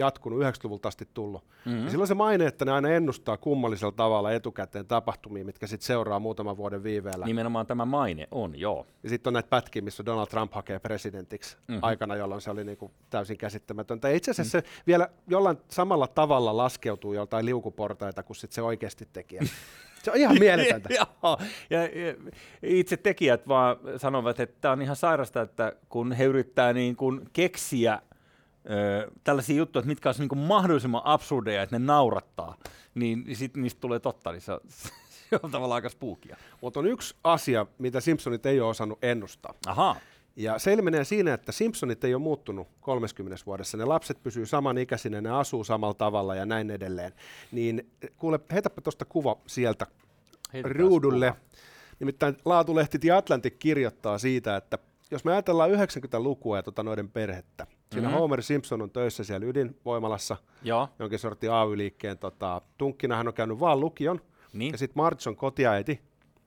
jatkunut, 0.01 0.43
90-luvulta 0.43 0.89
asti 0.89 1.09
tullut. 1.15 1.45
Mm-hmm. 1.65 1.85
Ja 1.85 1.91
silloin 1.91 2.09
se 2.09 2.15
maine, 2.15 2.47
että 2.47 2.65
ne 2.65 2.73
aina 2.73 2.89
ennustaa 2.89 3.37
kummallisella 3.37 3.93
tavalla 3.93 4.33
etukäteen 4.33 4.87
tapahtumia, 4.87 5.45
mitkä 5.45 5.67
sitten 5.67 5.87
seuraa 5.87 6.19
muutaman 6.19 6.57
vuoden 6.57 6.83
viiveellä. 6.83 7.27
Nimenomaan 7.27 7.67
tämä 7.67 7.85
maine 7.85 8.29
on, 8.31 8.61
joo. 8.61 8.87
Ja 9.03 9.09
sitten 9.09 9.31
on 9.31 9.35
näitä 9.35 9.49
pätkiä, 9.49 9.83
missä 9.83 10.07
Donald 10.07 10.27
Trump 10.27 10.53
hakee 10.53 10.79
presidentiksi 10.79 11.57
Mhm. 11.57 11.73
mm-hmm. 11.73 11.85
aikana, 11.85 12.17
jolloin 12.17 12.41
se 12.41 12.51
oli 12.51 12.65
niinku 12.65 12.91
täysin 13.11 13.39
käsittämätöntä. 13.39 14.09
Ja 14.09 14.17
itse 14.17 14.31
asiassa 14.31 14.59
mm. 14.59 14.63
se 14.63 14.69
vielä 14.87 15.09
jollain 15.29 15.59
samalla 15.69 16.07
tavalla 16.07 16.57
laskeutuu 16.57 17.13
joltain 17.13 17.47
liukuportaita 17.47 18.23
kuin 18.23 18.37
sit 18.37 18.53
se 18.53 18.63
oikeasti 18.63 19.09
tekijä. 19.13 19.43
se 20.03 20.11
on 20.11 20.17
ihan 20.17 20.37
mieletöntä. 20.39 20.89
Joo, 20.99 21.39
ja, 21.71 21.83
ja 21.83 22.15
itse 22.63 22.97
tekijät 22.97 23.49
vaan 23.49 23.77
sanovat, 23.97 24.41
että 24.41 24.57
tämä 24.61 24.73
on 24.73 24.83
ihan 24.83 24.97
sairasta, 24.97 25.43
että 25.43 25.73
kun 25.89 26.13
he 26.13 26.25
yrittää 26.25 26.73
niin 26.73 26.97
kuin 26.97 27.21
keksiä 27.33 28.03
ö, 28.71 29.11
tällaisia 29.25 29.57
juttuja, 29.57 29.81
että 29.81 29.89
mitkä 29.89 30.09
olisi 30.09 30.23
niin 30.27 30.39
mahdollisimman 30.39 31.03
absurdeja, 31.05 31.63
että 31.63 31.79
ne 31.79 31.85
naurattaa, 31.87 32.57
niin 32.95 33.37
sitten 33.37 33.63
niistä 33.63 33.81
tulee 33.81 34.01
totta, 34.01 34.33
niin 34.33 34.41
se 34.41 34.53
on, 34.53 34.61
se 35.31 35.41
on 35.43 35.51
tavallaan 35.51 35.77
aika 35.77 35.89
spookia. 35.89 36.37
Mutta 36.61 36.81
on 36.81 36.87
yksi 36.87 37.15
asia, 37.25 37.67
mitä 37.79 38.01
Simpsonit 38.01 38.47
ei 38.47 38.61
ole 38.61 38.71
osannut 38.71 39.05
ennustaa. 39.05 39.55
Ahaa, 39.67 39.97
Ja 40.37 40.59
se 40.59 40.73
ilmenee 40.73 41.05
siinä, 41.05 41.35
että 41.35 41.53
Simpsonit 41.53 42.05
ei 42.05 42.15
ole 42.15 42.23
muuttunut 42.23 42.69
30 42.81 43.37
vuodessa. 43.47 43.77
Ne 43.77 43.85
lapset 43.85 44.23
pysyy 44.23 44.47
samanikäisinä, 44.47 45.21
ne 45.21 45.31
asuu 45.31 45.65
samalla 45.65 45.95
tavalla 45.95 46.35
ja 46.35 46.47
näin 46.47 46.71
edelleen. 46.71 47.13
Niin 47.53 47.91
kuule, 48.17 48.41
heitäpä 48.53 48.81
tuosta 48.81 49.05
kuva 49.05 49.37
sieltä 49.47 49.87
Heitetään 50.53 50.77
ruudulle. 50.77 51.29
kuva. 51.31 51.41
Nimittäin 52.01 52.37
Laatulehti 52.45 52.99
The 52.99 53.11
Atlantic 53.11 53.55
kirjoittaa 53.59 54.19
siitä, 54.19 54.57
että 54.57 54.79
jos 55.11 55.25
me 55.25 55.33
ajatellaan 55.33 55.71
90-lukua 55.71 56.57
ja 56.57 56.63
tota 56.63 56.83
noiden 56.83 57.09
perhettä, 57.11 57.67
siinä 57.95 58.09
Mhm. 58.09 58.13
mm-hmm. 58.13 58.21
Homer 58.21 58.43
Simpson 58.43 58.83
on 58.83 58.91
töissä 58.91 59.25
siellä 59.25 59.47
ydinvoimalassa, 59.47 60.37
Joo, 60.63 60.89
jonkin 60.99 61.19
sortin 61.19 61.53
AY-liikkeen 61.53 62.19
tota, 62.19 62.61
tunkkina, 62.79 63.17
hän 63.17 63.29
on 63.29 63.35
käynyt 63.35 63.61
vaan 63.61 63.81
lukion, 63.81 64.21
niin. 64.53 64.73
ja 64.73 64.79
sitten 64.79 65.03
Marge 65.03 65.21
on 65.29 65.37
kotiäiti, 65.37 66.01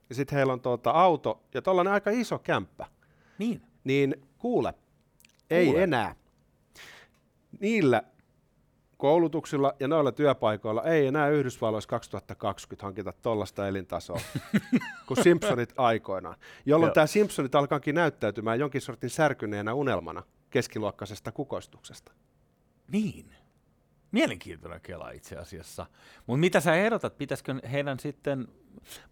ja 0.10 0.16
sitten 0.16 0.36
heillä 0.36 0.54
on 0.54 0.62
tota, 0.62 0.92
auto, 0.92 1.44
ja 1.54 1.62
tuollainen 1.62 1.94
aika 1.94 2.10
iso 2.10 2.40
kämppä. 2.40 2.86
niin. 3.38 3.62
Niin 3.84 4.16
kuule, 4.38 4.74
ei 5.50 5.66
Kuule. 5.66 5.84
enää. 5.84 6.16
Niillä 7.60 8.04
koulutuksilla 8.98 9.74
ja 9.80 9.88
noilla 9.88 10.12
työpaikoilla 10.12 10.84
ei 10.84 11.08
enää 11.08 11.30
Yhdysvalloissa 11.30 11.90
2020 11.90 12.86
hankita 12.86 13.14
tollasta 13.22 13.68
elintasoa 13.68 14.20
kuin 15.08 15.24
Simpsonit 15.24 15.74
aikoinaan, 15.78 16.36
jolloin 16.66 16.94
tämä 16.94 17.08
Simpsonit 17.08 17.56
alkaakin 17.56 17.96
näyttäytymään 17.96 18.60
jonkin 18.60 18.82
sortin 18.82 19.10
särkyneenä 19.10 19.74
unelmana 19.74 20.24
keskiluokkaisesta 20.54 21.32
kukoistuksesta. 21.32 22.12
Niin. 22.88 23.36
Mielenkiintoinen 24.12 24.82
kela 24.82 25.12
itse 25.12 25.36
asiassa. 25.36 25.86
Mutta 26.28 26.40
mitä 26.40 26.60
sä 26.60 26.76
ehdotat, 26.76 27.18
pitäisikö 27.18 27.56
heidän 27.72 28.00
sitten 28.00 28.48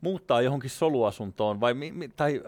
muuttaa 0.01 0.41
johonkin 0.41 0.69
soluasuntoon 0.69 1.60
vai 1.60 1.73
mi, 1.73 1.91
mi, 1.91 2.08
tai 2.08 2.41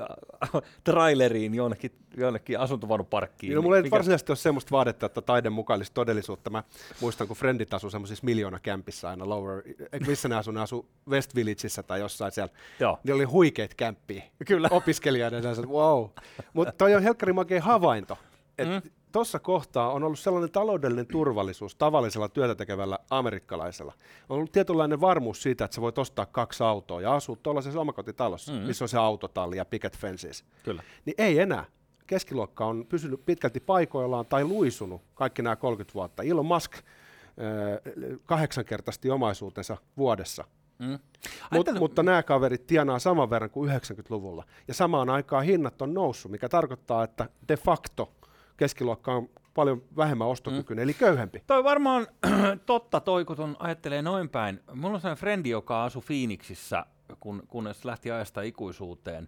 äh, 0.43 0.61
traileriin 0.83 1.55
jonnekin, 1.55 1.91
jonnekin 2.17 2.59
asuntovaunuparkkiin? 2.59 3.55
No, 3.55 3.61
mulla 3.61 3.77
ei 3.77 3.83
Mikä- 3.83 3.91
varsinaisesti 3.95 4.31
ole 4.31 4.37
semmoista 4.37 4.71
vaadetta, 4.71 5.05
että 5.05 5.21
taide 5.21 5.49
mukailisi 5.49 5.91
todellisuutta. 5.93 6.49
Mä 6.49 6.63
muistan, 7.01 7.27
kun 7.27 7.37
frendit 7.37 7.73
asuu 7.73 7.89
semmoisissa 7.89 8.25
miljoona 8.25 8.59
kämpissä 8.59 9.09
aina 9.09 9.29
lower, 9.29 9.63
missä 10.07 10.29
ne 10.29 10.35
asuu, 10.35 10.53
ne 10.53 10.61
asuu 10.61 10.89
West 11.09 11.35
Villageissa 11.35 11.83
tai 11.83 11.99
jossain 11.99 12.31
siellä. 12.31 12.53
Joo. 12.79 12.99
Ne 13.03 13.13
oli 13.13 13.23
huikeita 13.23 13.75
kämppiä. 13.75 14.23
Kyllä. 14.47 14.67
Opiskelijoiden 14.71 15.43
wow. 15.67 16.09
Mutta 16.53 16.71
toi 16.71 16.95
on 16.95 17.03
helkkari 17.03 17.33
havainto, 17.61 18.17
että 18.57 18.79
Mm. 18.85 18.91
tuossa 19.11 19.39
kohtaa 19.39 19.91
on 19.91 20.03
ollut 20.03 20.19
sellainen 20.19 20.51
taloudellinen 20.51 21.07
turvallisuus 21.07 21.75
tavallisella 21.75 22.29
työtä 22.29 22.55
tekevällä 22.55 22.99
amerikkalaisella. 23.09 23.93
On 24.29 24.37
ollut 24.37 24.51
tietynlainen 24.51 25.01
varmuus 25.01 25.41
siitä, 25.43 25.65
että 25.65 25.75
sä 25.75 25.81
voit 25.81 25.97
ostaa 25.97 26.25
kaksi 26.25 26.63
autoa 26.63 27.01
ja 27.01 27.15
asua 27.15 27.35
tuollaisessa 27.43 27.79
omakotitalossa, 27.79 28.51
Mm. 28.51 28.57
missä 28.59 28.85
on 28.85 28.89
se 28.89 28.97
autotalli 28.97 29.57
ja 29.57 29.65
picket 29.65 29.97
fences. 29.97 30.45
Kyllä. 30.63 30.83
Niin 31.05 31.15
ei 31.17 31.39
enää. 31.39 31.65
Keskiluokka 32.07 32.65
on 32.65 32.85
pysynyt 32.89 33.25
pitkälti 33.25 33.59
paikoillaan 33.59 34.25
tai 34.25 34.43
luisunut 34.43 35.01
kaikki 35.15 35.41
nämä 35.41 35.55
30 35.55 35.93
vuotta. 35.93 36.23
Elon 36.23 36.45
Musk 36.45 36.71
öö, 37.41 37.81
kahdeksankertaisesti 38.25 39.09
omaisuutensa 39.09 39.77
vuodessa. 39.97 40.43
Mm. 40.79 40.99
Mut, 41.51 41.67
mutta 41.79 42.03
nämä 42.03 42.23
kaverit 42.23 42.67
tienaa 42.67 42.99
saman 42.99 43.29
verran 43.29 43.49
kuin 43.49 43.69
90-luvulla. 43.71 44.43
Ja 44.67 44.73
samaan 44.73 45.09
aikaan 45.09 45.45
hinnat 45.45 45.81
on 45.81 45.93
noussut, 45.93 46.31
mikä 46.31 46.49
tarkoittaa, 46.49 47.03
että 47.03 47.29
de 47.47 47.57
facto 47.57 48.11
keskiluokka 48.57 49.13
on 49.13 49.29
paljon 49.53 49.83
vähemmän 49.97 50.27
ostokykyinen, 50.27 50.81
mm. 50.81 50.83
eli 50.83 50.93
köyhempi. 50.93 51.43
Toi 51.47 51.63
varmaan 51.63 52.07
totta, 52.65 52.99
toi 52.99 53.25
kun 53.25 53.35
ton 53.35 53.55
ajattelee 53.59 54.01
noin 54.01 54.29
päin. 54.29 54.59
Mulla 54.73 54.95
on 54.95 55.01
sellainen 55.01 55.19
frendi, 55.19 55.49
joka 55.49 55.83
asui 55.83 56.01
Phoenixissä, 56.01 56.85
kun, 57.19 57.43
kunnes 57.47 57.85
lähti 57.85 58.11
ajasta 58.11 58.41
ikuisuuteen. 58.41 59.27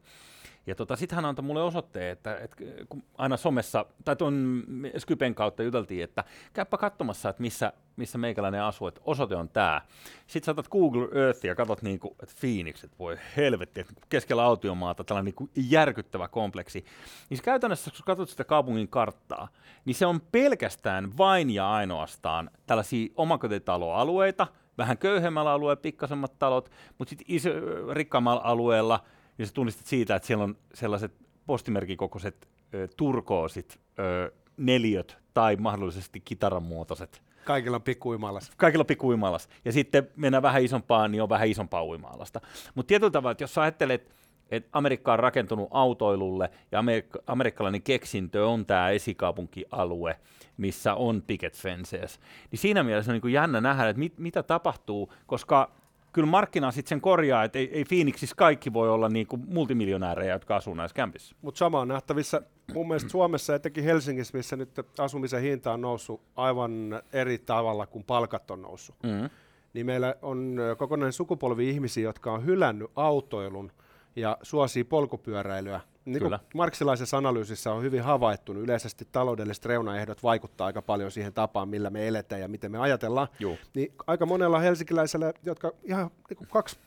Ja 0.68 0.76
tota, 0.76 0.96
sitten 0.96 1.16
hän 1.16 1.26
antoi 1.26 1.46
mulle 1.46 1.64
osoitteen, 1.64 2.12
että, 2.12 2.38
että 2.38 2.58
kun 2.90 3.04
aina 3.18 3.38
somessa, 3.38 3.86
tai 4.06 4.16
tuon 4.16 4.64
Skypen 4.98 5.36
kautta 5.36 5.64
juteltiin, 5.64 6.04
että 6.04 6.24
käypä 6.54 6.78
katsomassa, 6.78 7.30
että 7.30 7.42
missä, 7.42 7.74
missä 7.96 8.18
meikäläinen 8.18 8.64
asuu, 8.64 8.88
että 8.88 9.02
osoite 9.04 9.36
on 9.36 9.50
tämä. 9.50 9.82
Sitten 10.28 10.46
saatat 10.46 10.68
Google 10.68 11.26
Earthia 11.26 11.52
ja 11.52 11.56
katsot, 11.56 11.82
niin 11.82 12.00
kuin, 12.00 12.16
että 12.24 12.36
Phoenix, 12.40 12.84
että 12.84 12.98
voi 13.00 13.18
helvetti, 13.38 13.82
että 13.82 13.94
keskellä 14.10 14.44
autiomaata 14.44 15.04
tällainen 15.04 15.26
niin 15.26 15.36
kuin 15.36 15.52
järkyttävä 15.56 16.28
kompleksi. 16.28 16.86
Niin 17.30 17.40
käytännössä, 17.44 17.92
kun 17.92 18.00
katsot 18.06 18.30
sitä 18.30 18.44
kaupungin 18.44 18.88
karttaa, 18.88 19.48
niin 19.86 19.96
se 19.96 20.06
on 20.06 20.22
pelkästään 20.32 21.18
vain 21.18 21.50
ja 21.50 21.72
ainoastaan 21.72 22.50
tällaisia 22.66 23.10
omakotitaloalueita, 23.16 24.48
vähän 24.78 24.98
köyhemmällä 24.98 25.52
alueella, 25.52 25.82
pikkasemmat 25.82 26.40
talot, 26.40 26.72
mutta 26.98 27.10
sitten 27.10 27.28
rikkaammalla 27.92 28.42
alueella, 28.44 29.00
niin 29.38 29.48
sä 29.48 29.54
tunnistat 29.54 29.86
siitä, 29.86 30.16
että 30.16 30.28
siellä 30.28 30.44
on 30.44 30.58
sellaiset 30.74 31.12
postimerkikokoiset 31.46 32.50
ö, 32.74 32.88
turkoosit, 32.98 33.80
ö, 34.00 34.32
neliöt 34.58 35.18
tai 35.34 35.56
mahdollisesti 35.56 36.20
kitaran 36.20 36.64
muotoiset. 36.64 37.22
Kaikilla 37.46 37.76
on 37.76 37.82
pikkuimalas. 37.82 38.52
Kaikilla 38.58 38.82
on 38.82 38.86
pikku 38.86 39.08
uimalas. 39.08 39.50
Ja 39.66 39.72
sitten 39.72 40.08
mennään 40.16 40.44
vähän 40.44 40.64
isompaan, 40.64 41.12
niin 41.12 41.24
on 41.24 41.30
vähän 41.30 41.48
isompaa 41.48 41.86
uimaalasta. 41.86 42.42
Mutta 42.76 42.88
tietyllä 42.88 43.12
tavalla, 43.12 43.32
että 43.32 43.44
jos 43.44 43.54
sä 43.54 43.62
ajattelet, 43.62 44.12
että 44.52 44.70
Amerikka 44.74 45.14
on 45.14 45.20
rakentunut 45.20 45.68
autoilulle 45.72 46.50
ja 46.72 46.82
Amerik- 46.82 47.24
amerikkalainen 47.28 47.82
keksintö 47.82 48.48
on 48.48 48.66
tämä 48.66 48.90
esikaupunkialue, 48.90 50.20
missä 50.58 50.96
on 50.96 51.24
picket 51.28 51.58
fences, 51.58 52.20
niin 52.52 52.60
siinä 52.60 52.84
mielessä 52.84 53.12
on 53.12 53.20
niin 53.24 53.34
jännä 53.34 53.62
nähdä, 53.62 53.90
että 53.90 54.00
mit, 54.00 54.20
mitä 54.20 54.44
tapahtuu, 54.44 55.14
koska 55.26 55.72
kyllä 56.16 56.28
markkina 56.28 56.72
sitten 56.72 56.90
sen 56.90 57.02
korjaa, 57.02 57.44
että 57.44 57.60
ei, 57.60 57.70
ei 57.74 57.86
Phoenixissa 57.86 58.36
kaikki 58.36 58.74
voi 58.74 58.90
olla 58.90 59.10
niin 59.10 59.28
kuin 59.28 59.44
multimiljonäärejä, 59.48 60.34
jotka 60.34 60.56
asuu 60.56 60.74
näissä 60.74 60.96
kämpissä. 60.96 61.36
Mutta 61.42 61.60
sama 61.60 61.80
on 61.80 61.88
nähtävissä 61.88 62.42
mun 62.74 62.88
mielestä 62.88 63.10
Suomessa, 63.10 63.56
etenkin 63.56 63.84
Helsingissä, 63.84 64.38
missä 64.38 64.56
nyt 64.56 64.70
asumisen 65.00 65.42
hinta 65.42 65.74
on 65.74 65.82
noussut 65.82 66.22
aivan 66.36 67.02
eri 67.14 67.38
tavalla 67.38 67.88
kuin 67.88 68.04
palkat 68.04 68.52
on 68.52 68.62
noussut. 68.62 68.96
Mm. 69.04 69.30
Niin 69.74 69.86
meillä 69.86 70.16
on 70.22 70.58
kokonainen 70.78 71.14
sukupolvi 71.14 71.70
ihmisiä, 71.70 72.04
jotka 72.04 72.32
on 72.32 72.46
hylännyt 72.46 72.92
autoilun 72.96 73.72
ja 74.16 74.38
suosii 74.42 74.84
polkupyöräilyä 74.84 75.82
niin 76.06 76.20
Kyllä. 76.20 76.40
marksilaisessa 76.54 77.18
analyysissä 77.18 77.72
on 77.72 77.84
hyvin 77.84 78.04
havaittu, 78.04 78.54
niin 78.54 78.64
yleisesti 78.64 79.08
taloudelliset 79.12 79.66
reunaehdot 79.66 80.24
vaikuttaa 80.24 80.68
aika 80.68 80.82
paljon 80.82 81.12
siihen 81.12 81.34
tapaan, 81.34 81.70
millä 81.70 81.90
me 81.90 82.08
eletään 82.08 82.42
ja 82.42 82.48
miten 82.48 82.72
me 82.72 82.78
ajatellaan. 82.78 83.28
Juu. 83.40 83.58
Niin 83.74 83.92
aika 84.08 84.26
monella 84.26 84.60
helsinkiläisellä, 84.60 85.34
jotka 85.44 85.72
ihan 85.84 86.12
niin 86.30 86.38
kuin 86.38 86.48
kaksi 86.48 86.78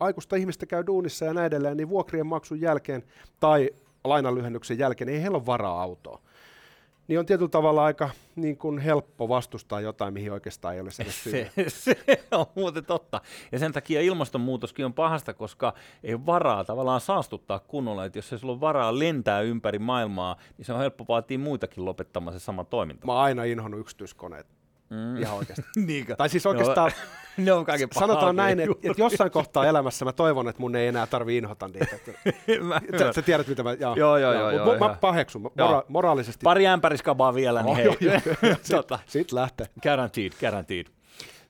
aikuista 0.00 0.36
ihmistä 0.36 0.66
käy 0.66 0.86
duunissa 0.86 1.24
ja 1.24 1.34
näin 1.34 1.46
edelleen, 1.46 1.76
niin 1.76 1.88
vuokrien 1.88 2.26
maksun 2.26 2.60
jälkeen 2.60 3.02
tai 3.40 3.70
lainanlyhennyksen 4.04 4.78
jälkeen, 4.78 5.06
niin 5.06 5.16
ei 5.16 5.22
heillä 5.22 5.36
ole 5.36 5.46
varaa 5.46 5.82
autoa. 5.82 6.20
Niin 7.10 7.18
on 7.18 7.26
tietyllä 7.26 7.50
tavalla 7.50 7.84
aika 7.84 8.10
niin 8.36 8.56
kuin 8.56 8.78
helppo 8.78 9.28
vastustaa 9.28 9.80
jotain, 9.80 10.14
mihin 10.14 10.32
oikeastaan 10.32 10.74
ei 10.74 10.80
ole 10.80 10.90
syy. 10.90 11.10
Se, 11.12 11.50
se 11.68 11.96
on 12.30 12.46
muuten 12.54 12.84
totta. 12.84 13.20
Ja 13.52 13.58
sen 13.58 13.72
takia 13.72 14.00
ilmastonmuutoskin 14.00 14.84
on 14.84 14.94
pahasta, 14.94 15.34
koska 15.34 15.74
ei 16.04 16.14
ole 16.14 16.26
varaa 16.26 16.64
tavallaan 16.64 17.00
saastuttaa 17.00 17.58
kunnolla. 17.58 18.04
Että 18.04 18.18
jos 18.18 18.32
ei 18.32 18.38
sulla 18.38 18.52
ole 18.52 18.60
varaa 18.60 18.98
lentää 18.98 19.40
ympäri 19.40 19.78
maailmaa, 19.78 20.36
niin 20.58 20.66
se 20.66 20.72
on 20.72 20.78
helppo 20.78 21.04
vaatia 21.08 21.38
muitakin 21.38 21.84
lopettamaan 21.84 22.38
se 22.38 22.44
sama 22.44 22.64
toiminta. 22.64 23.06
Mä 23.06 23.12
oon 23.12 23.22
aina 23.22 23.44
inhonnut 23.44 23.80
yksityiskoneet. 23.80 24.59
Mm. 24.90 25.16
Ihan 25.16 25.36
oikeasti. 25.36 25.62
Niinkö? 25.86 26.16
Tai 26.16 26.28
siis 26.28 26.46
oikeastaan, 26.46 26.92
ne 27.36 27.52
on 27.52 27.64
kaiken 27.64 27.88
sanotaan 27.92 28.36
näin, 28.36 28.60
että, 28.60 28.74
että 28.82 29.02
jossain 29.02 29.30
kohtaa 29.30 29.66
elämässä 29.66 30.04
mä 30.04 30.12
toivon, 30.12 30.48
että 30.48 30.60
mun 30.60 30.76
ei 30.76 30.86
enää 30.88 31.06
tarvi 31.06 31.36
inhota 31.36 31.68
niitä. 31.68 31.96
Mä- 32.68 32.80
Sä, 32.98 33.12
sä 33.12 33.22
tiedät, 33.22 33.48
mitä 33.48 33.62
mä... 33.62 33.72
Joo, 33.72 33.96
Joo, 33.96 34.18
joo, 34.18 34.32
joo, 34.32 34.50
joo, 34.50 34.66
Mä, 34.66 34.72
joo. 34.72 34.88
mä 34.88 34.96
paheksun, 35.00 35.42
mora- 35.42 35.52
Joo. 35.58 35.84
moraalisesti. 35.88 36.44
Pari 36.44 36.66
ämpäriskabaa 36.66 37.34
vielä, 37.34 37.62
niin 37.62 37.70
Oh, 37.70 37.76
hei. 37.76 37.84
joo, 37.86 37.96
joo. 38.42 38.56
tota, 38.70 38.98
Sitten 39.06 39.36
lähtee. 39.38 39.66
guaranteed, 39.82 40.32
guaranteed. 40.40 40.86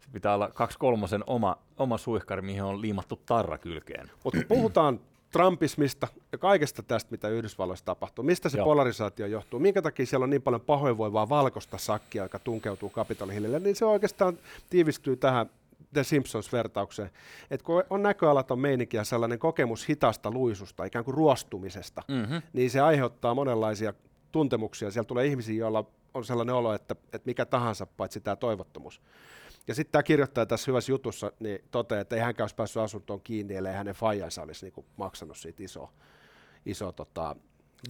Se 0.01 0.09
pitää 0.13 0.35
olla 0.35 0.49
kaksi 0.55 0.79
kolmosen 0.79 1.25
oma, 1.27 1.57
oma 1.79 1.99
suihkari, 1.99 2.43
mihin 2.43 2.63
on 2.63 2.81
liimattu 2.81 3.17
tarra 3.27 3.59
kylkeen. 3.59 4.11
Mutta 4.25 4.39
kun 4.39 4.47
puhutaan 4.49 5.01
Trumpismista 5.33 6.09
ja 6.33 6.39
kaikesta 6.39 6.83
tästä, 6.83 7.11
mitä 7.11 7.29
Yhdysvalloissa 7.29 7.85
tapahtuu, 7.85 8.25
mistä 8.25 8.49
se 8.49 8.59
Joo. 8.59 8.65
polarisaatio 8.65 9.27
johtuu, 9.27 9.61
minkä 9.61 9.83
takia 9.83 10.07
siellä 10.07 10.25
on 10.25 10.31
niin 10.31 10.43
paljon 10.43 10.61
pahoinvoivaa 10.61 11.29
valkoista 11.29 11.79
sakkia, 11.79 12.23
joka 12.23 12.39
tunkeutuu 12.39 12.91
Capitol 12.91 13.29
Hillille, 13.29 13.61
niin 13.61 13.77
se 13.77 13.85
oikeastaan 13.85 14.39
tiivistyy 14.71 15.17
tähän 15.17 15.51
The 15.93 16.05
Simpsons-vertaukseen, 16.05 17.11
että 17.51 17.65
kun 17.65 17.85
on 17.91 18.03
näköalaton 18.03 18.59
meininki 18.59 18.97
ja 18.97 19.05
sellainen 19.05 19.39
kokemus 19.39 19.89
hitaasta 19.89 20.31
luisusta, 20.31 20.85
ikään 20.85 21.05
kuin 21.05 21.15
ruostumisesta, 21.15 22.03
Mm-hmm. 22.09 22.43
niin 22.53 22.71
se 22.71 22.81
aiheuttaa 22.81 23.35
monenlaisia 23.35 23.93
tuntemuksia. 24.33 24.91
Siellä 24.91 25.07
tulee 25.07 25.27
ihmisiä, 25.27 25.55
joilla 25.55 25.85
on 26.15 26.25
sellainen 26.25 26.55
olo, 26.55 26.75
että, 26.75 26.97
että 27.05 27.27
mikä 27.27 27.47
tahansa 27.47 27.87
paitsi 27.87 28.21
tämä 28.21 28.37
toivottomuus. 28.37 29.01
Ja 29.69 29.75
sitten 29.75 29.93
tämä 29.93 30.03
kirjoittaja 30.03 30.47
tässä 30.47 30.71
hyvässä 30.71 30.93
jutussa 30.93 31.33
niin 31.41 31.65
toteaa, 31.71 32.01
että 32.01 32.17
ei 32.17 32.23
hänkään 32.23 32.45
olisi 32.45 32.55
päässyt 32.55 32.83
asuntoon 32.83 33.21
kiinni, 33.21 33.57
ellei 33.57 33.75
hänen 33.75 33.95
faijansa 33.95 34.43
olisi 34.43 34.67
niin 34.67 34.87
maksanut 34.97 35.37
siitä 35.37 35.63
iso, 35.63 35.91
iso 36.67 36.93
tota, 36.93 37.37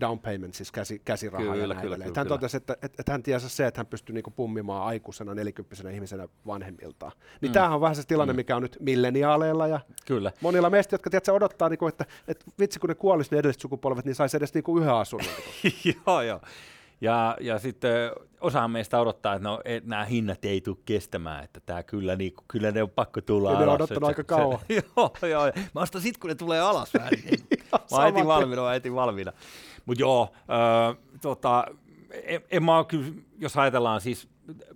down 0.01 0.19
payment, 0.19 0.55
siis 0.55 0.73
käsi, 0.73 0.99
käsirahaa. 1.05 1.55
Kyllä, 1.55 1.75
ja 1.75 1.81
kyllä, 1.81 1.97
kyllä, 1.97 2.13
hän 2.17 2.27
totesi, 2.27 2.57
että, 2.57 2.73
että, 2.73 2.97
että 2.99 3.13
hän 3.13 3.23
tiesi 3.23 3.49
se, 3.49 3.67
että 3.67 3.79
hän 3.79 3.87
pystyy 3.87 4.15
niin 4.15 4.25
pummimaan 4.37 4.87
aikuisena, 4.87 5.35
nelikymppisenä 5.35 5.91
ihmisenä 5.91 6.29
vanhemmiltaan. 6.47 7.13
Niin 7.41 7.51
mm. 7.51 7.53
tämähän 7.53 7.75
on 7.75 7.81
vähän 7.81 7.97
se 7.97 8.03
tilanne, 8.07 8.35
mikä 8.35 8.57
on 8.57 8.63
nyt 8.63 8.77
milleniaaleilla 8.81 9.67
ja 9.67 9.81
Kyllä. 10.07 10.33
monilla 10.41 10.71
meistä, 10.71 10.95
jotka 10.95 11.11
tiedätkö, 11.11 11.33
odottaa, 11.33 11.69
niin 11.69 11.79
kuin, 11.79 11.89
että, 11.89 12.05
että 12.29 12.45
vitsi 12.59 12.81
kun 12.81 12.89
ne 12.89 12.95
kuolisi 12.95 13.31
ne 13.33 13.39
edelliset 13.39 13.63
sukupolvet, 13.63 14.05
niin 14.05 14.15
saisi 14.15 14.37
edes 14.37 14.55
niin 14.55 14.65
kuin 14.65 14.83
yhden 14.83 14.95
asunnon. 14.95 15.35
joo, 16.07 16.23
joo. 16.23 16.41
Ja, 17.01 17.37
ja 17.41 17.59
sitten 17.59 18.11
osahan 18.41 18.71
meistä 18.71 19.01
odottaa, 19.01 19.35
että 19.35 19.49
no, 19.49 19.61
et, 19.65 19.85
nämä 19.87 20.05
hinnat 20.05 20.45
ei 20.45 20.61
tule 20.61 20.77
kestämään, 20.85 21.45
että 21.45 21.61
tämä 21.67 21.83
kyllä, 21.83 22.17
niin, 22.17 22.33
kyllä 22.49 22.71
ne 22.71 22.83
on 22.83 22.91
pakko 22.91 23.21
tulla 23.21 23.53
Ja 23.53 23.59
ne 23.59 23.63
on 23.63 23.69
alas. 23.69 23.77
odottanut 23.81 24.09
aika 24.09 24.25
kauan. 24.25 24.59
Se, 24.69 24.75
joo, 24.97 25.13
joo. 25.31 25.53
Mä 25.75 25.81
ostan 25.81 26.03
sit, 26.03 26.19
kun 26.19 26.29
ne 26.29 26.35
tulee 26.35 26.61
alas. 26.61 26.93
Mä, 26.99 27.01
mä 27.73 27.79
saman 27.87 28.09
etin 28.09 28.15
tien. 28.15 28.27
valmiina, 28.27 28.63
mä 28.63 28.75
etin 28.75 28.95
valmiina. 28.95 29.33
Mutta 29.87 30.03
joo, 30.03 30.29
äh, 30.35 30.97
tota, 31.21 31.65
en, 32.11 32.41
en 32.51 32.65
mä 32.65 32.85
kyllä, 32.89 33.07
jos 33.39 33.57
ajatellaan 33.57 34.01
siis 34.01 34.29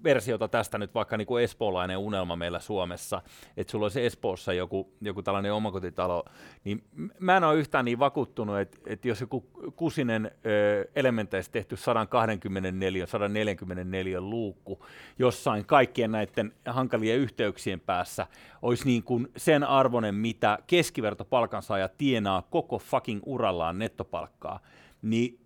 versiota 0.05 0.49
tästä 0.49 0.79
nyt 0.79 0.94
vaikka 0.94 1.16
niin 1.16 1.27
kuin 1.27 1.44
espoolainen 1.44 1.99
unelma 1.99 2.37
meillä 2.37 2.61
Suomessa, 2.61 3.23
että 3.57 3.70
sulla 3.70 3.85
olisi 3.85 4.05
Espoossa 4.05 4.53
joku, 4.53 4.92
joku 5.01 5.23
tällainen 5.23 5.53
omakotitalo, 5.53 6.25
niin 6.64 6.85
mä 7.20 7.37
en 7.37 7.44
ole 7.44 7.59
yhtään 7.59 7.85
niin 7.85 7.99
vakuuttunut, 7.99 8.59
että, 8.59 8.79
että 8.87 9.09
jos 9.09 9.20
joku 9.20 9.40
kusinen 9.77 10.31
ö, 10.47 10.90
elementeistä 10.97 11.53
tehty 11.53 11.77
124, 11.77 13.07
144 13.07 14.20
luukku 14.20 14.85
jossain 15.18 15.66
kaikkien 15.66 16.12
näiden 16.12 16.53
hankalien 16.66 17.18
yhteyksien 17.18 17.81
päässä 17.81 18.27
olisi 18.62 18.85
niin 18.85 19.03
kuin 19.03 19.29
sen 19.37 19.64
arvoinen, 19.64 20.14
mitä 20.14 20.59
keskiverto 20.66 21.25
palkansaaja 21.25 21.88
tienaa 21.88 22.42
koko 22.51 22.79
fucking 22.79 23.20
urallaan 23.27 23.79
nettopalkkaa, 23.79 24.61
niin 25.03 25.44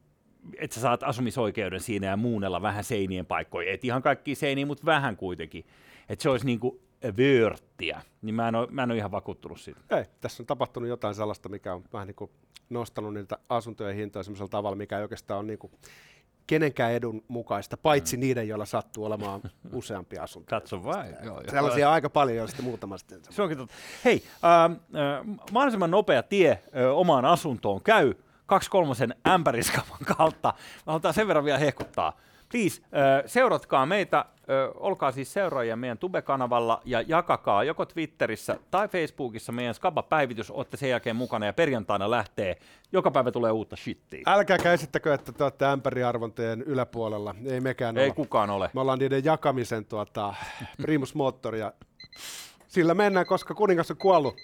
että 0.59 0.75
sä 0.75 0.81
saat 0.81 1.03
asumisoikeuden 1.03 1.81
siinä 1.81 2.07
ja 2.07 2.17
muunnella 2.17 2.63
vähän 2.63 2.85
seinien 2.85 3.27
paikkoja. 3.27 3.73
Et 3.73 3.85
ihan 3.85 4.03
kaikki 4.03 4.35
seiniä, 4.35 4.67
mutta 4.67 4.87
vähän 4.87 5.17
kuitenkin. 5.17 5.65
Että 6.09 6.23
se 6.23 6.31
olisi 6.31 6.47
niinku 6.47 6.81
vörttiä. 7.17 8.03
Niin 8.23 8.35
mä 8.35 8.49
en, 8.49 8.55
ole, 8.55 8.69
mä 8.71 8.83
en 8.83 8.91
ole 8.91 8.99
ihan 8.99 9.11
vakuuttunut 9.11 9.61
siitä. 9.61 9.81
Ei, 9.91 10.05
tässä 10.21 10.43
on 10.43 10.47
tapahtunut 10.47 10.89
jotain 10.89 11.15
sellaista, 11.15 11.49
mikä 11.49 11.75
on 11.75 11.85
vähän 11.93 12.07
niin 12.07 12.15
kuin 12.15 12.31
nostanut 12.71 13.15
niitä 13.15 13.39
asuntojen 13.49 13.97
hintoja 13.97 14.23
sellaisella 14.23 14.49
tavalla, 14.49 14.77
mikä 14.77 14.97
ei 14.97 15.03
oikeastaan 15.03 15.41
ole 15.41 15.47
niin 15.47 15.59
kuin 15.59 15.73
kenenkään 16.49 16.93
edun 16.93 17.25
mukaista, 17.29 17.77
paitsi 17.77 18.17
mm. 18.17 18.21
niiden, 18.21 18.49
joilla 18.49 18.65
sattuu 18.65 19.05
olemaan 19.05 19.41
useampia 19.73 20.23
asuntoja. 20.23 20.61
Katso 20.61 20.85
vain. 20.85 21.17
Joo, 21.25 21.41
joo. 21.41 21.51
Sellaisia 21.51 21.89
on 21.89 21.95
aika 21.95 22.11
paljon, 22.11 22.49
sitten 22.49 22.65
muutama 22.65 22.99
sitten. 22.99 23.21
Se 23.31 23.43
onkin 23.43 23.59
totta. 23.59 23.75
Hei, 24.05 24.23
äh, 24.45 24.65
äh, 24.65 25.27
mahdollisimman 25.53 25.91
nopea 25.91 26.23
tie 26.23 26.51
äh, 26.51 26.61
omaan 26.93 27.25
asuntoon 27.25 27.83
käy 27.83 28.15
kaksi 28.49 28.71
kolmosen 28.71 29.15
ämpäriskavan 29.29 30.17
kautta. 30.17 30.49
Mä 30.59 30.93
halutaan 30.93 31.15
sen 31.15 31.29
verran 31.29 31.45
vielä 31.45 31.59
hehkuttaa. 31.59 32.17
Please, 32.53 32.83
seuratkaa 33.27 33.87
meitä, 33.87 34.25
olkaa 34.75 35.13
siis 35.13 35.33
seuraajia 35.33 35.77
meidän 35.77 35.99
Tube-kanavalla 35.99 36.83
ja 36.85 37.01
jakakaa 37.01 37.65
joko 37.65 37.87
Twitterissä 37.87 38.59
tai 38.71 38.89
Facebookissa 38.89 39.53
meidän 39.53 39.75
Skaba-päivitys, 39.75 40.51
olette 40.51 40.77
sen 40.77 40.91
jälkeen 40.91 41.17
mukana 41.17 41.47
ja 41.47 41.53
perjantaina 41.53 42.11
lähtee. 42.11 42.57
Joka 42.93 43.11
päivä 43.11 43.31
tulee 43.31 43.53
uutta 43.53 43.77
shittiä. 43.77 44.23
Älkääkä 44.27 44.73
esittäkö, 44.73 45.15
että 45.15 45.33
te 45.33 45.45
olette 45.45 45.67
ämpäriarvontojen 45.67 46.63
yläpuolella. 46.63 47.35
Ei 47.45 47.61
mekään 47.61 47.99
Ei 47.99 48.07
ole. 48.07 48.15
kukaan 48.15 48.51
ole. 48.51 48.71
Me 48.75 48.81
ollaan 48.81 48.99
niiden 48.99 49.25
jakamisen 49.25 49.85
tuota, 49.85 50.35
primus 50.83 51.15
moottoria. 51.15 51.73
Sillä 52.69 52.95
mennään, 52.95 53.27
koska 53.27 53.55
kuningas 53.55 53.91
on 53.91 53.97
kuollut. 53.97 54.37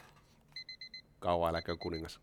Kauan 1.19 1.51
eläköön 1.51 1.79
kuningas. 1.79 2.21